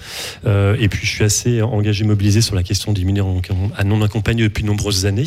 [0.46, 3.42] Euh, et puis, je suis assez engagé, mobilisé sur la question des mineurs en-
[3.78, 5.26] à non accompagnés depuis de nombreuses années.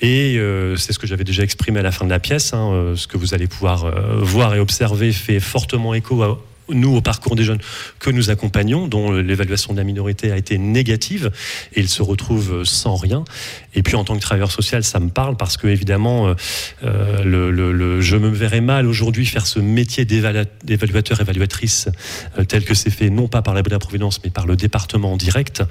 [0.00, 2.52] Et euh, c'est ce que j'avais déjà exprimé à la fin de la pièce.
[2.54, 2.70] hein.
[2.72, 6.38] Euh, ce que vous allez pouvoir euh, voir et observer fait fortement écho à-
[6.68, 7.60] nous, au parcours des jeunes
[7.98, 11.30] que nous accompagnons, dont l'évaluation de la minorité a été négative,
[11.74, 13.24] et ils se retrouvent sans rien.
[13.74, 16.34] Et puis, en tant que travailleur social, ça me parle parce que, évidemment, euh,
[16.84, 21.88] euh, je me verrais mal aujourd'hui faire ce métier d'évaluateur, évaluatrice,
[22.38, 25.12] euh, tel que c'est fait, non pas par la la Providence, mais par le département
[25.12, 25.62] en direct,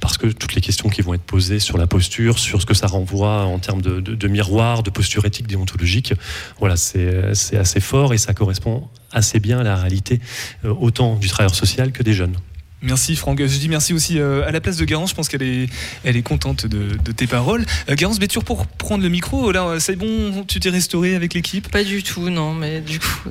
[0.00, 2.74] parce que toutes les questions qui vont être posées sur la posture, sur ce que
[2.74, 6.14] ça renvoie en termes de, de- miroir, de posture éthique, déontologique,
[6.60, 10.20] voilà, c'est assez fort et ça correspond assez bien la réalité
[10.64, 12.36] euh, autant du travailleur social que des jeunes.
[12.80, 13.40] Merci Franck.
[13.40, 15.10] Je dis merci aussi euh, à la place de Garance.
[15.10, 15.68] Je pense qu'elle est,
[16.04, 17.66] elle est contente de, de tes paroles.
[17.88, 21.68] Euh, Garance Béture, pour prendre le micro, là, c'est bon, tu t'es restauré avec l'équipe?
[21.70, 23.30] Pas du tout, non, mais du coup,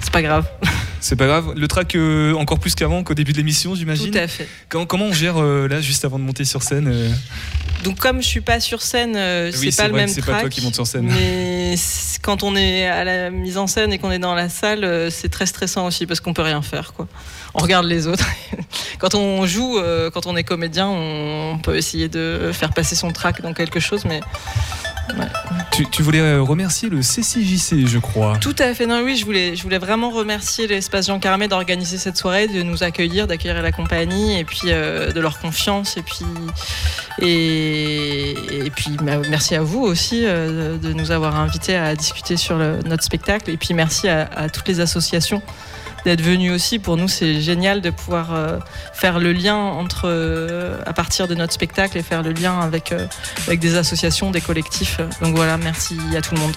[0.00, 0.46] c'est pas grave.
[1.02, 1.52] C'est pas grave.
[1.56, 4.12] Le track euh, encore plus qu'avant, qu'au début de l'émission, j'imagine.
[4.12, 4.46] Tout à fait.
[4.68, 7.10] Comment, comment on gère euh, là, juste avant de monter sur scène euh,
[7.82, 9.18] Donc comme je suis pas sur scène,
[9.60, 10.34] Oui, c'est pas le même que C'est track.
[10.36, 11.08] pas toi qui monte sur scène.
[11.10, 11.74] Mais
[12.22, 15.28] quand on est à la mise en scène et qu'on est dans la salle, c'est
[15.28, 16.92] très stressant aussi parce qu'on peut rien faire.
[16.92, 17.08] Quoi.
[17.54, 18.26] On regarde les autres.
[18.98, 23.10] quand on joue, euh, quand on est comédien, on peut essayer de faire passer son
[23.12, 24.20] track dans quelque chose, mais
[25.72, 28.38] Tu, tu voulais euh, remercier le CCJC, je crois.
[28.40, 28.86] Tout à fait.
[28.86, 32.62] Non, oui, je voulais, je voulais vraiment remercier l'espace Jean Carmé d'organiser cette soirée, de
[32.62, 36.24] nous accueillir, d'accueillir la compagnie, et puis euh, de leur confiance, et puis
[37.20, 38.30] et,
[38.66, 42.56] et puis bah, merci à vous aussi euh, de nous avoir invités à discuter sur
[42.56, 45.42] le- notre spectacle, et puis merci à, à toutes les associations
[46.04, 46.78] d'être venues aussi.
[46.78, 48.58] Pour nous, c'est génial de pouvoir euh,
[48.92, 52.92] faire le lien entre euh, à partir de notre spectacle et faire le lien avec
[52.92, 53.06] euh,
[53.46, 55.00] avec des associations, des collectifs.
[55.20, 56.52] Donc voilà, merci à tout le monde.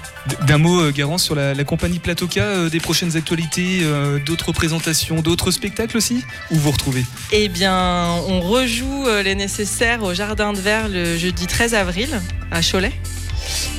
[0.48, 3.82] D'un mot, Garance, sur la, la compagnie Platoka, euh, des prochaines actualités,
[4.26, 7.06] d'autres présentations, d'autres spectacles aussi Où vous retrouvez?
[7.32, 12.22] Eh bien, on rejoue les nécessaires au Jardin de Verre le jeudi 13 avril
[12.52, 12.91] à Cholet.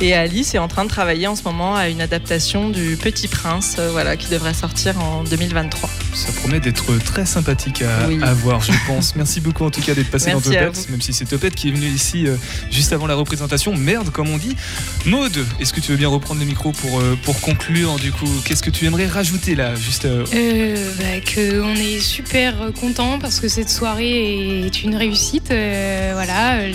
[0.01, 3.29] Et Alice est en train de travailler en ce moment à une adaptation du Petit
[3.29, 5.89] Prince, euh, voilà, qui devrait sortir en 2023.
[6.17, 8.19] Ça promet d'être très sympathique à, Oui.
[8.23, 9.15] à voir, je pense.
[9.17, 11.69] Merci beaucoup en tout cas d'être passé Merci dans Topette, même si c'est Topette qui
[11.69, 12.37] est venu ici euh,
[12.71, 13.77] juste avant la représentation.
[13.77, 14.57] Merde, comme on dit.
[15.05, 18.29] Maude, est-ce que tu veux bien reprendre le micro pour, euh, pour conclure du coup?
[18.47, 23.19] Qu'est-ce que tu aimerais rajouter là juste euh, Euh, bah, que on est super content
[23.19, 25.51] parce que cette soirée est une réussite.
[25.51, 26.73] Euh, voilà, euh,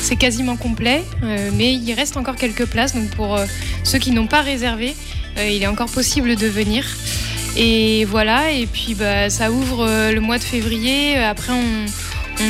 [0.00, 2.94] c'est quasiment complet, euh, mais il reste encore quelques places.
[2.94, 3.44] Donc pour euh,
[3.84, 4.96] ceux qui n'ont pas réservé,
[5.38, 6.86] euh, il est encore possible de venir.
[7.56, 11.16] Et voilà, et puis bah, ça ouvre euh, le mois de février.
[11.16, 11.86] Après, on,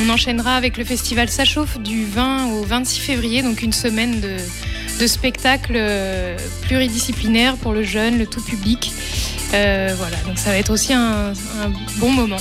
[0.09, 1.43] enchaînera avec le festival Ça
[1.79, 4.37] du 20 au 26 février, donc une semaine de,
[5.01, 8.91] de spectacles euh, pluridisciplinaires pour le jeune, le tout public.
[9.53, 11.33] Euh, voilà, donc ça va être aussi un
[11.97, 12.37] bon moment.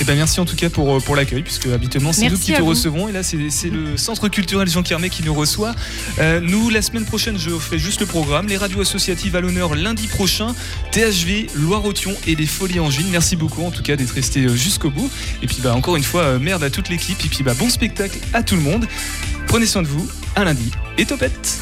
[0.00, 2.52] Eh ben merci en tout cas pour, euh, pour l'accueil, puisque habituellement c'est nous qui
[2.52, 2.66] te vous.
[2.66, 3.36] recevons, et là c'est
[3.70, 5.74] le Centre culturel Jean Carmet qui nous reçoit.
[6.18, 8.46] Euh, nous, la semaine prochaine, je ferai juste le programme.
[8.48, 10.54] Les radios associatives à l'honneur lundi prochain,
[10.90, 13.08] THV, Loire-Othion et les Folies Angines.
[13.10, 15.10] Merci beaucoup en tout cas d'être resté euh, jusqu'au bout.
[15.42, 18.18] Et puis bah, encore une fois, merde à toute l'équipe, et puis bah, bon spectacle
[18.32, 18.86] à tout le monde.
[19.46, 21.58] Prenez soin de vous, à lundi, et topette